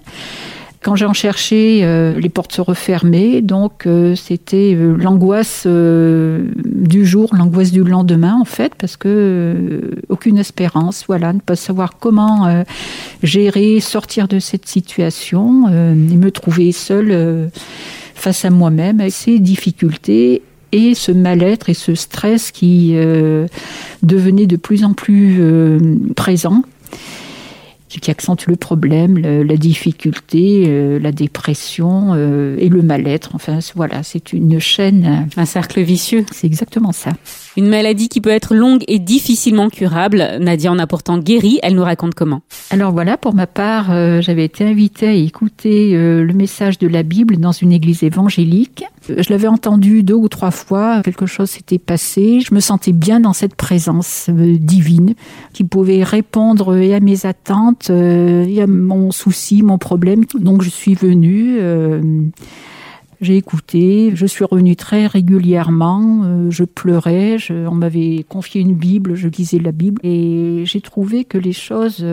Quand 0.81 0.95
j'en 0.95 1.13
cherchais, 1.13 1.81
euh, 1.83 2.17
les 2.17 2.29
portes 2.29 2.53
se 2.53 2.61
refermaient, 2.61 3.41
donc 3.41 3.85
euh, 3.85 4.15
c'était 4.15 4.73
euh, 4.75 4.95
l'angoisse 4.95 5.67
du 5.67 7.05
jour, 7.05 7.35
l'angoisse 7.35 7.71
du 7.71 7.83
lendemain 7.83 8.37
en 8.39 8.45
fait, 8.45 8.73
parce 8.75 8.95
que 8.95 9.81
aucune 10.07 10.37
espérance, 10.37 11.03
voilà, 11.07 11.33
ne 11.33 11.39
pas 11.39 11.55
savoir 11.55 11.97
comment 11.99 12.63
gérer, 13.23 13.79
sortir 13.79 14.27
de 14.27 14.39
cette 14.39 14.67
situation 14.67 15.67
et 15.67 16.15
me 16.15 16.31
trouver 16.31 16.71
seule 16.71 17.49
face 18.15 18.45
à 18.45 18.49
moi-même, 18.49 18.99
avec 18.99 19.13
ces 19.13 19.39
difficultés 19.39 20.41
et 20.71 20.93
ce 20.93 21.11
mal-être 21.11 21.69
et 21.69 21.73
ce 21.73 21.95
stress 21.95 22.51
qui 22.51 22.91
euh, 22.95 23.47
devenait 24.03 24.47
de 24.47 24.55
plus 24.55 24.83
en 24.83 24.93
plus 24.93 25.37
euh, 25.39 25.79
présent 26.15 26.63
qui 27.97 28.11
accentue 28.11 28.49
le 28.49 28.55
problème, 28.55 29.17
la 29.17 29.57
difficulté, 29.57 30.65
euh, 30.67 30.99
la 30.99 31.11
dépression 31.11 32.13
euh, 32.13 32.55
et 32.59 32.69
le 32.69 32.83
mal-être. 32.83 33.31
Enfin, 33.33 33.59
voilà, 33.75 34.03
c'est 34.03 34.31
une 34.31 34.59
chaîne. 34.59 35.27
Un 35.35 35.45
cercle 35.45 35.81
vicieux. 35.81 36.25
C'est 36.31 36.47
exactement 36.47 36.91
ça. 36.91 37.13
Une 37.57 37.67
maladie 37.67 38.09
qui 38.09 38.21
peut 38.21 38.29
être 38.29 38.55
longue 38.55 38.83
et 38.87 38.99
difficilement 38.99 39.69
curable. 39.69 40.37
Nadia 40.39 40.71
en 40.71 40.79
a 40.79 40.87
pourtant 40.87 41.17
guéri. 41.17 41.59
Elle 41.63 41.75
nous 41.75 41.83
raconte 41.83 42.13
comment. 42.13 42.41
Alors 42.69 42.91
voilà, 42.91 43.17
pour 43.17 43.33
ma 43.33 43.47
part, 43.47 43.91
euh, 43.91 44.21
j'avais 44.21 44.45
été 44.45 44.65
invitée 44.65 45.07
à 45.07 45.13
écouter 45.13 45.91
le 45.93 46.33
message 46.33 46.77
de 46.77 46.87
la 46.87 47.03
Bible 47.03 47.37
dans 47.37 47.51
une 47.51 47.71
église 47.71 48.03
évangélique. 48.03 48.83
Je 49.07 49.29
l'avais 49.31 49.47
entendu 49.47 50.03
deux 50.03 50.13
ou 50.13 50.27
trois 50.27 50.51
fois, 50.51 51.01
quelque 51.03 51.25
chose 51.25 51.49
s'était 51.49 51.79
passé. 51.79 52.41
Je 52.41 52.53
me 52.53 52.59
sentais 52.59 52.91
bien 52.91 53.19
dans 53.19 53.33
cette 53.33 53.55
présence 53.55 54.29
divine 54.29 55.15
qui 55.53 55.63
pouvait 55.63 56.03
répondre 56.03 56.75
à 56.93 56.99
mes 56.99 57.25
attentes 57.25 57.89
euh, 57.89 58.61
a 58.61 58.67
mon 58.67 59.11
souci, 59.11 59.63
mon 59.63 59.77
problème. 59.77 60.23
Donc 60.37 60.61
je 60.61 60.69
suis 60.69 60.95
venue, 60.95 61.57
euh, 61.59 62.01
j'ai 63.21 63.37
écouté, 63.37 64.11
je 64.15 64.25
suis 64.25 64.45
revenue 64.45 64.75
très 64.75 65.07
régulièrement, 65.07 66.21
euh, 66.23 66.49
je 66.49 66.63
pleurais, 66.63 67.37
on 67.49 67.75
m'avait 67.75 68.25
confié 68.27 68.61
une 68.61 68.73
Bible, 68.73 69.15
je 69.15 69.27
lisais 69.27 69.59
la 69.59 69.71
Bible 69.71 69.99
et 70.03 70.63
j'ai 70.65 70.81
trouvé 70.81 71.25
que 71.25 71.37
les 71.37 71.53
choses 71.53 72.05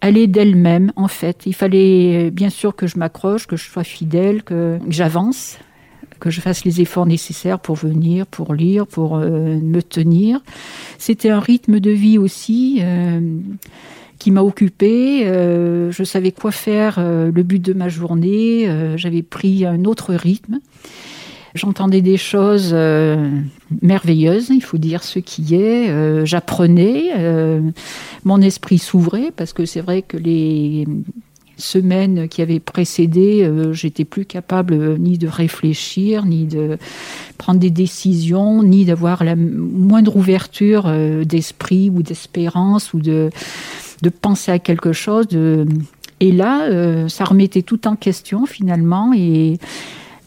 allaient 0.00 0.26
d'elles-mêmes 0.26 0.92
en 0.96 1.08
fait. 1.08 1.42
Il 1.46 1.54
fallait 1.54 2.30
bien 2.30 2.50
sûr 2.50 2.76
que 2.76 2.86
je 2.86 2.98
m'accroche, 2.98 3.46
que 3.46 3.56
je 3.56 3.68
sois 3.70 3.84
fidèle, 3.84 4.42
que 4.42 4.78
j'avance 4.88 5.58
que 6.20 6.30
je 6.30 6.40
fasse 6.40 6.64
les 6.64 6.80
efforts 6.80 7.06
nécessaires 7.06 7.58
pour 7.58 7.74
venir, 7.74 8.28
pour 8.28 8.54
lire, 8.54 8.86
pour 8.86 9.16
me 9.16 9.80
tenir. 9.80 10.40
C'était 10.96 11.30
un 11.30 11.40
rythme 11.40 11.80
de 11.80 11.90
vie 11.90 12.16
aussi 12.16 12.80
qui 14.22 14.30
m'a 14.30 14.42
occupée. 14.42 15.26
Euh, 15.26 15.90
je 15.90 16.04
savais 16.04 16.30
quoi 16.30 16.52
faire 16.52 16.98
euh, 16.98 17.32
le 17.34 17.42
but 17.42 17.60
de 17.60 17.72
ma 17.72 17.88
journée. 17.88 18.68
Euh, 18.68 18.96
j'avais 18.96 19.22
pris 19.22 19.66
un 19.66 19.84
autre 19.84 20.14
rythme. 20.14 20.60
J'entendais 21.56 22.02
des 22.02 22.16
choses 22.16 22.74
merveilleuses, 23.82 24.48
il 24.48 24.62
faut 24.62 24.78
dire 24.78 25.04
ce 25.04 25.18
qui 25.18 25.54
est. 25.54 26.24
J'apprenais, 26.24 27.10
mon 28.24 28.40
esprit 28.40 28.78
s'ouvrait 28.78 29.32
parce 29.36 29.52
que 29.52 29.66
c'est 29.66 29.82
vrai 29.82 30.00
que 30.00 30.16
les 30.16 30.86
semaines 31.58 32.26
qui 32.28 32.40
avaient 32.40 32.58
précédé, 32.58 33.46
j'étais 33.72 34.06
plus 34.06 34.24
capable 34.24 34.98
ni 34.98 35.18
de 35.18 35.28
réfléchir, 35.28 36.24
ni 36.24 36.46
de 36.46 36.78
prendre 37.36 37.60
des 37.60 37.68
décisions, 37.68 38.62
ni 38.62 38.86
d'avoir 38.86 39.22
la 39.22 39.36
moindre 39.36 40.16
ouverture 40.16 40.90
d'esprit 41.26 41.90
ou 41.90 42.02
d'espérance 42.02 42.94
ou 42.94 43.00
de 43.00 43.28
de 44.02 44.10
penser 44.10 44.52
à 44.52 44.58
quelque 44.58 44.92
chose. 44.92 45.28
De... 45.28 45.66
Et 46.20 46.32
là, 46.32 46.62
euh, 46.64 47.08
ça 47.08 47.24
remettait 47.24 47.62
tout 47.62 47.86
en 47.88 47.96
question 47.96 48.46
finalement. 48.46 49.12
Et 49.14 49.58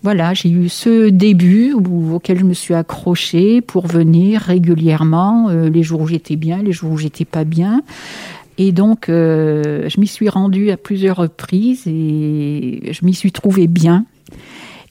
voilà, 0.03 0.33
j'ai 0.33 0.49
eu 0.49 0.69
ce 0.69 1.09
début 1.09 1.73
auquel 1.73 2.39
je 2.39 2.43
me 2.43 2.53
suis 2.53 2.73
accrochée 2.73 3.61
pour 3.61 3.87
venir 3.87 4.41
régulièrement, 4.41 5.49
euh, 5.49 5.69
les 5.69 5.83
jours 5.83 6.01
où 6.01 6.07
j'étais 6.07 6.35
bien, 6.35 6.61
les 6.61 6.71
jours 6.71 6.91
où 6.91 6.97
j'étais 6.97 7.25
pas 7.25 7.43
bien. 7.43 7.81
Et 8.57 8.71
donc, 8.71 9.09
euh, 9.09 9.89
je 9.89 9.99
m'y 9.99 10.07
suis 10.07 10.29
rendue 10.29 10.71
à 10.71 10.77
plusieurs 10.77 11.17
reprises 11.17 11.83
et 11.87 12.89
je 12.91 13.05
m'y 13.05 13.13
suis 13.13 13.31
trouvée 13.31 13.67
bien. 13.67 14.05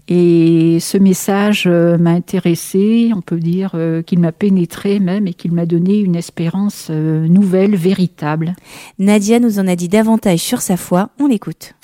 Et 0.09 0.79
ce 0.81 0.99
message 0.99 1.65
euh, 1.67 1.97
m'a 1.97 2.11
intéressé, 2.11 3.13
on 3.17 3.23
peut 3.23 3.39
dire 3.39 3.71
euh, 3.75 4.03
qu'il 4.03 4.19
m'a 4.19 4.33
pénétré 4.33 5.01
même 5.01 5.27
et 5.27 5.33
qu'il 5.33 5.53
m'a 5.53 5.65
donné 5.65 5.99
une 5.99 6.15
espérance 6.15 6.89
euh, 6.91 7.27
nouvelle, 7.27 7.75
véritable. 7.75 8.55
Nadia 8.99 9.41
nous 9.41 9.59
en 9.59 9.67
a 9.67 9.77
dit 9.77 9.89
davantage 9.89 10.41
sur 10.41 10.61
sa 10.61 10.77
foi, 10.77 11.09
on 11.19 11.27
l'écoute. 11.27 11.75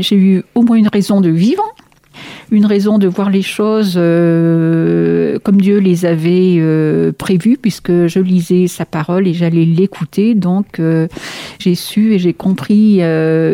J'ai 0.00 0.16
eu 0.16 0.42
au 0.56 0.62
moins 0.62 0.76
une 0.76 0.88
raison 0.88 1.20
de 1.20 1.28
vivre, 1.28 1.62
une 2.50 2.66
raison 2.66 2.98
de 2.98 3.06
voir 3.06 3.30
les 3.30 3.42
choses 3.42 3.94
comme 3.94 5.60
Dieu 5.60 5.78
les 5.78 6.04
avait 6.04 6.60
prévues, 7.16 7.56
puisque 7.56 8.08
je 8.08 8.18
lisais 8.18 8.66
sa 8.66 8.84
parole 8.84 9.28
et 9.28 9.32
j'allais 9.32 9.64
l'écouter. 9.64 10.34
Donc 10.34 10.82
j'ai 11.60 11.74
su 11.76 12.14
et 12.14 12.18
j'ai 12.18 12.34
compris 12.34 13.00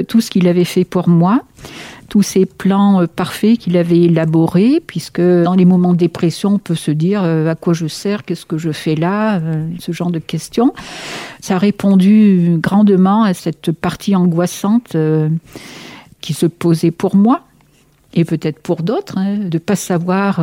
tout 0.09 0.21
ce 0.21 0.31
qu'il 0.31 0.49
avait 0.49 0.65
fait 0.65 0.85
pour 0.85 1.09
moi 1.09 1.43
tous 2.09 2.23
ces 2.23 2.47
plans 2.47 3.03
euh, 3.03 3.07
parfaits 3.07 3.59
qu'il 3.59 3.77
avait 3.77 4.03
élaborés, 4.03 4.83
puisque 4.87 5.21
dans 5.21 5.55
les 5.55 5.65
moments 5.65 5.93
de 5.93 5.99
dépression, 5.99 6.55
on 6.55 6.59
peut 6.59 6.75
se 6.75 6.91
dire 6.91 7.23
euh, 7.25 7.49
à 7.51 7.55
quoi 7.55 7.73
je 7.73 7.87
sers, 7.87 8.25
qu'est-ce 8.25 8.47
que 8.47 8.59
je 8.59 8.73
fais 8.73 8.95
là, 8.95 9.39
euh, 9.39 9.69
ce 9.79 9.93
genre 9.93 10.11
de 10.11 10.19
questions. 10.19 10.73
Ça 11.41 11.57
a 11.57 11.59
répondu 11.59 12.57
grandement 12.59 13.25
à 13.25 13.35
cette 13.35 13.73
partie 13.73 14.15
angoissante 14.17 14.97
qui 16.21 16.33
se 16.33 16.47
posait 16.47 16.91
pour 16.91 17.17
moi 17.17 17.43
et 18.15 18.25
peut-être 18.25 18.61
pour 18.61 18.83
d'autres, 18.83 19.19
hein, 19.19 19.37
de 19.37 19.59
pas 19.59 19.77
savoir 19.77 20.41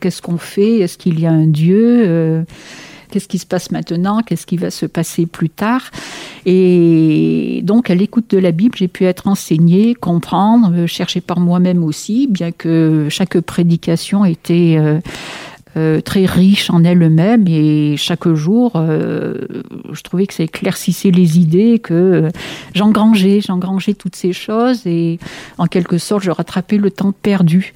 qu'est-ce 0.00 0.22
qu'on 0.22 0.38
fait, 0.38 0.78
est-ce 0.78 0.98
qu'il 0.98 1.20
y 1.20 1.26
a 1.26 1.30
un 1.30 1.46
Dieu 1.46 2.44
qu'est-ce 3.10 3.28
qui 3.28 3.38
se 3.38 3.46
passe 3.46 3.70
maintenant, 3.70 4.22
qu'est-ce 4.22 4.46
qui 4.46 4.56
va 4.56 4.70
se 4.70 4.86
passer 4.86 5.26
plus 5.26 5.50
tard. 5.50 5.90
Et 6.48 7.60
donc, 7.64 7.90
à 7.90 7.96
l'écoute 7.96 8.30
de 8.30 8.38
la 8.38 8.52
Bible, 8.52 8.76
j'ai 8.78 8.86
pu 8.86 9.04
être 9.04 9.26
enseignée, 9.26 9.96
comprendre, 9.96 10.72
euh, 10.72 10.86
chercher 10.86 11.20
par 11.20 11.40
moi-même 11.40 11.82
aussi, 11.82 12.28
bien 12.30 12.52
que 12.52 13.08
chaque 13.10 13.38
prédication 13.40 14.24
était... 14.24 14.76
Euh, 14.78 15.00
euh, 15.78 16.00
très 16.00 16.24
riche 16.24 16.70
en 16.70 16.84
elle-même 16.84 17.46
et 17.48 17.98
chaque 17.98 18.26
jour, 18.32 18.72
je 18.76 20.02
trouvais 20.02 20.26
que 20.26 20.32
ça 20.32 20.44
éclaircissait 20.44 21.10
les 21.10 21.38
idées, 21.38 21.80
que 21.80 22.30
j'engrangeais, 22.74 23.42
j'engrangeais 23.42 23.92
toutes 23.92 24.16
ces 24.16 24.32
choses 24.32 24.86
et 24.86 25.18
en 25.58 25.66
quelque 25.66 25.98
sorte, 25.98 26.22
je 26.22 26.30
rattrapais 26.30 26.78
le 26.78 26.90
temps 26.90 27.12
perdu. 27.12 27.74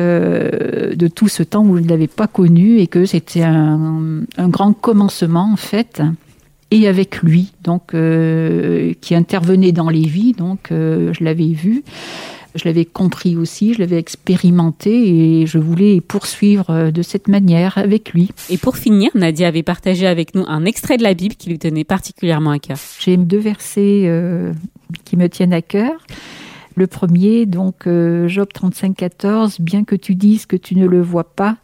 De 0.00 1.08
tout 1.14 1.28
ce 1.28 1.44
temps 1.44 1.64
où 1.64 1.76
je 1.76 1.82
ne 1.82 1.88
l'avais 1.88 2.08
pas 2.08 2.26
connu 2.26 2.80
et 2.80 2.88
que 2.88 3.06
c'était 3.06 3.44
un, 3.44 4.24
grand 4.48 4.72
commencement 4.72 5.52
en 5.52 5.56
fait 5.56 6.02
et 6.70 6.88
avec 6.88 7.22
lui 7.22 7.52
donc 7.62 7.94
euh, 7.94 8.92
qui 9.00 9.14
intervenait 9.14 9.72
dans 9.72 9.88
les 9.88 10.06
vies 10.06 10.32
donc 10.32 10.70
euh, 10.70 11.12
je 11.12 11.24
l'avais 11.24 11.52
vu 11.52 11.84
je 12.54 12.64
l'avais 12.64 12.86
compris 12.86 13.36
aussi, 13.36 13.74
je 13.74 13.80
l'avais 13.80 13.98
expérimenté 13.98 15.40
et 15.40 15.46
je 15.46 15.58
voulais 15.58 16.00
poursuivre 16.00 16.90
de 16.90 17.02
cette 17.02 17.28
manière 17.28 17.76
avec 17.76 18.14
lui. 18.14 18.30
Et 18.48 18.56
pour 18.56 18.78
finir, 18.78 19.10
Nadia 19.14 19.48
avait 19.48 19.62
partagé 19.62 20.06
avec 20.06 20.34
nous 20.34 20.42
un 20.48 20.64
extrait 20.64 20.96
de 20.96 21.02
la 21.02 21.12
Bible 21.12 21.34
qui 21.34 21.50
lui 21.50 21.58
tenait 21.58 21.84
particulièrement 21.84 22.52
à 22.52 22.58
cœur. 22.58 22.78
J'ai 22.98 23.18
deux 23.18 23.36
versets 23.36 24.10
qui 25.04 25.18
me 25.18 25.28
tiennent 25.28 25.52
à 25.52 25.60
cœur. 25.60 25.92
Le 26.76 26.86
premier, 26.86 27.46
donc 27.46 27.86
euh, 27.86 28.28
Job 28.28 28.48
35, 28.52 28.94
14, 28.94 29.60
bien 29.60 29.84
que 29.84 29.96
tu 29.96 30.14
dises 30.14 30.44
que 30.44 30.56
tu 30.56 30.76
ne 30.76 30.86
le 30.86 31.00
vois 31.00 31.24
pas, 31.24 31.56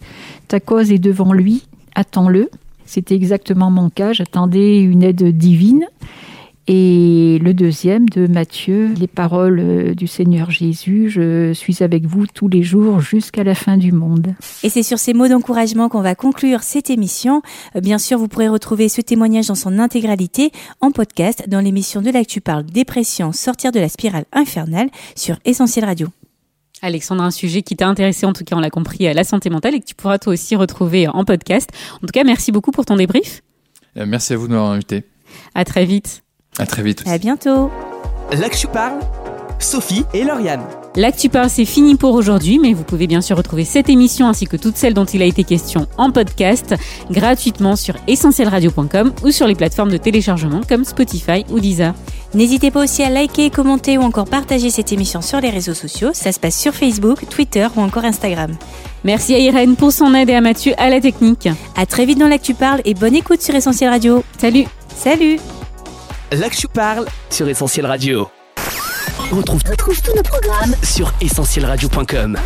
ta 0.49 0.59
cause 0.59 0.91
est 0.91 0.99
devant 0.99 1.35
lui, 1.35 1.65
attends-le. 1.95 2.49
C'était 2.87 3.15
exactement 3.15 3.71
mon 3.71 3.91
cas, 3.91 4.13
j'attendais 4.13 4.81
une 4.81 5.03
aide 5.03 5.37
divine. 5.37 5.87
Et 6.69 7.41
le 7.43 7.55
deuxième 7.55 8.09
de 8.09 8.29
Matthieu, 8.29 8.95
les 8.97 9.09
paroles 9.09 9.59
euh, 9.59 9.95
du 9.95 10.07
Seigneur 10.07 10.53
Jésus, 10.53 11.11
je 11.11 11.53
suis 11.53 11.83
avec 11.83 12.07
vous 12.07 12.27
tous 12.29 12.47
les 12.47 12.63
jours 12.63 13.01
jusqu'à 13.01 13.43
la 13.43 13.57
fin 13.57 13.77
du 13.77 13.91
monde. 13.91 14.35
Et 14.63 14.69
c'est 14.69 14.85
sur 14.85 15.01
ces 15.01 15.13
mots 15.13 15.27
d'encouragement 15.27 15.89
qu'on 15.89 16.03
va 16.03 16.15
conclure 16.15 16.63
cette 16.63 16.89
émission. 16.89 17.43
Euh, 17.75 17.81
bien 17.81 17.99
sûr, 17.99 18.17
vous 18.17 18.29
pourrez 18.29 18.49
retrouver 18.49 18.89
ce 18.89 19.01
témoignage 19.01 19.49
dans 19.49 19.57
son 19.57 19.81
intégralité 19.81 20.53
en 20.81 20.93
podcast 20.93 21.49
dans 21.49 21.61
l'émission 21.61 22.01
de 22.01 22.11
l'Actu 22.11 22.41
Parle 22.41 22.65
Dépression, 22.65 23.33
sortir 23.33 23.73
de 23.73 23.81
la 23.81 23.89
spirale 23.89 24.27
infernale 24.33 24.89
sur 25.17 25.39
Essentiel 25.45 25.85
Radio. 25.85 26.09
Alexandre, 26.83 27.23
un 27.23 27.31
sujet 27.31 27.63
qui 27.63 27.77
t'a 27.77 27.87
intéressé, 27.87 28.27
en 28.27 28.33
tout 28.33 28.45
cas 28.45 28.57
on 28.57 28.61
l'a 28.61 28.71
compris, 28.71 29.07
à 29.07 29.15
la 29.15 29.25
santé 29.25 29.49
mentale 29.49 29.77
et 29.77 29.81
que 29.81 29.87
tu 29.87 29.95
pourras 29.95 30.19
toi 30.19 30.33
aussi 30.33 30.57
retrouver 30.57 31.09
en 31.09 31.25
podcast. 31.25 31.71
En 31.97 32.07
tout 32.07 32.13
cas, 32.13 32.25
merci 32.25 32.53
beaucoup 32.53 32.73
pour 32.73 32.85
ton 32.85 32.97
débrief. 32.97 33.43
Merci 33.95 34.33
à 34.33 34.37
vous 34.37 34.49
de 34.49 34.53
m'avoir 34.53 34.73
invité. 34.73 35.05
À 35.55 35.65
très 35.65 35.85
vite. 35.85 36.23
À 36.59 36.67
très 36.67 36.83
vite. 36.83 37.03
À 37.07 37.19
bientôt. 37.19 37.71
L'Actu 38.33 38.67
Parle, 38.67 39.01
Sophie 39.59 40.05
et 40.13 40.25
Lauriane. 40.25 40.63
L'Actu 40.97 41.31
Parle, 41.31 41.49
c'est 41.49 41.65
fini 41.65 41.95
pour 41.95 42.15
aujourd'hui, 42.15 42.59
mais 42.59 42.75
vous 42.75 42.85
pouvez 42.85 43.07
bien 43.07 43.23
sûr 43.23 43.37
retrouver 43.37 43.65
cette 43.65 43.89
émission 43.89 44.29
ainsi 44.29 44.47
que 44.47 44.57
toutes 44.57 44.77
celles 44.77 44.93
dont 44.93 45.07
il 45.07 45.23
a 45.23 45.25
été 45.25 45.45
question 45.45 45.87
en 45.97 46.11
podcast 46.11 46.75
gratuitement 47.11 47.77
sur 47.77 47.95
essentielradio.com 48.09 49.13
ou 49.23 49.31
sur 49.31 49.47
les 49.47 49.55
plateformes 49.55 49.91
de 49.91 49.97
téléchargement 49.97 50.61
comme 50.69 50.85
Spotify 50.85 51.45
ou 51.51 51.61
Deezer. 51.61 51.95
N'hésitez 52.35 52.71
pas 52.71 52.83
aussi 52.83 53.03
à 53.03 53.11
liker, 53.11 53.51
commenter 53.51 53.99
ou 53.99 54.03
encore 54.03 54.25
partager 54.25 54.71
cette 54.71 54.93
émission 54.93 55.21
sur 55.21 55.41
les 55.41 55.51
réseaux 55.51 55.75
sociaux. 55.75 56.11
Ça 56.15 56.33
se 56.33 56.41
passe 56.41 56.59
sur 56.59 56.75
Facebook, 56.75 57.29
Twitter 57.29 57.67
ou 57.77 57.81
encore 57.81 58.05
Instagram. 58.05 58.57
Merci 59.05 59.35
à 59.35 59.39
Irène 59.39 59.77
pour 59.77 59.93
son 59.93 60.15
aide 60.15 60.31
et 60.31 60.35
à 60.35 60.41
Mathieu 60.41 60.73
à 60.79 60.89
la 60.89 61.01
technique. 61.01 61.49
À 61.77 61.87
très 61.87 62.07
vite 62.07 62.19
dans 62.19 62.29
l'Actu 62.29 62.55
Parle 62.55 62.81
et 62.85 62.95
bonne 62.95 63.15
écoute 63.15 63.43
sur 63.43 63.55
Essentiel 63.55 63.91
Radio. 63.91 64.25
Salut 64.39 64.65
Salut 64.97 65.39
L'Actu 66.33 66.67
parle 66.69 67.07
sur 67.29 67.47
Essentiel 67.49 67.85
Radio. 67.85 68.29
Retrouve, 69.31 69.61
retrouve 69.69 70.01
tous 70.01 70.15
nos 70.15 70.23
programmes 70.23 70.75
sur 70.83 71.13
essentielradio.com. 71.21 72.39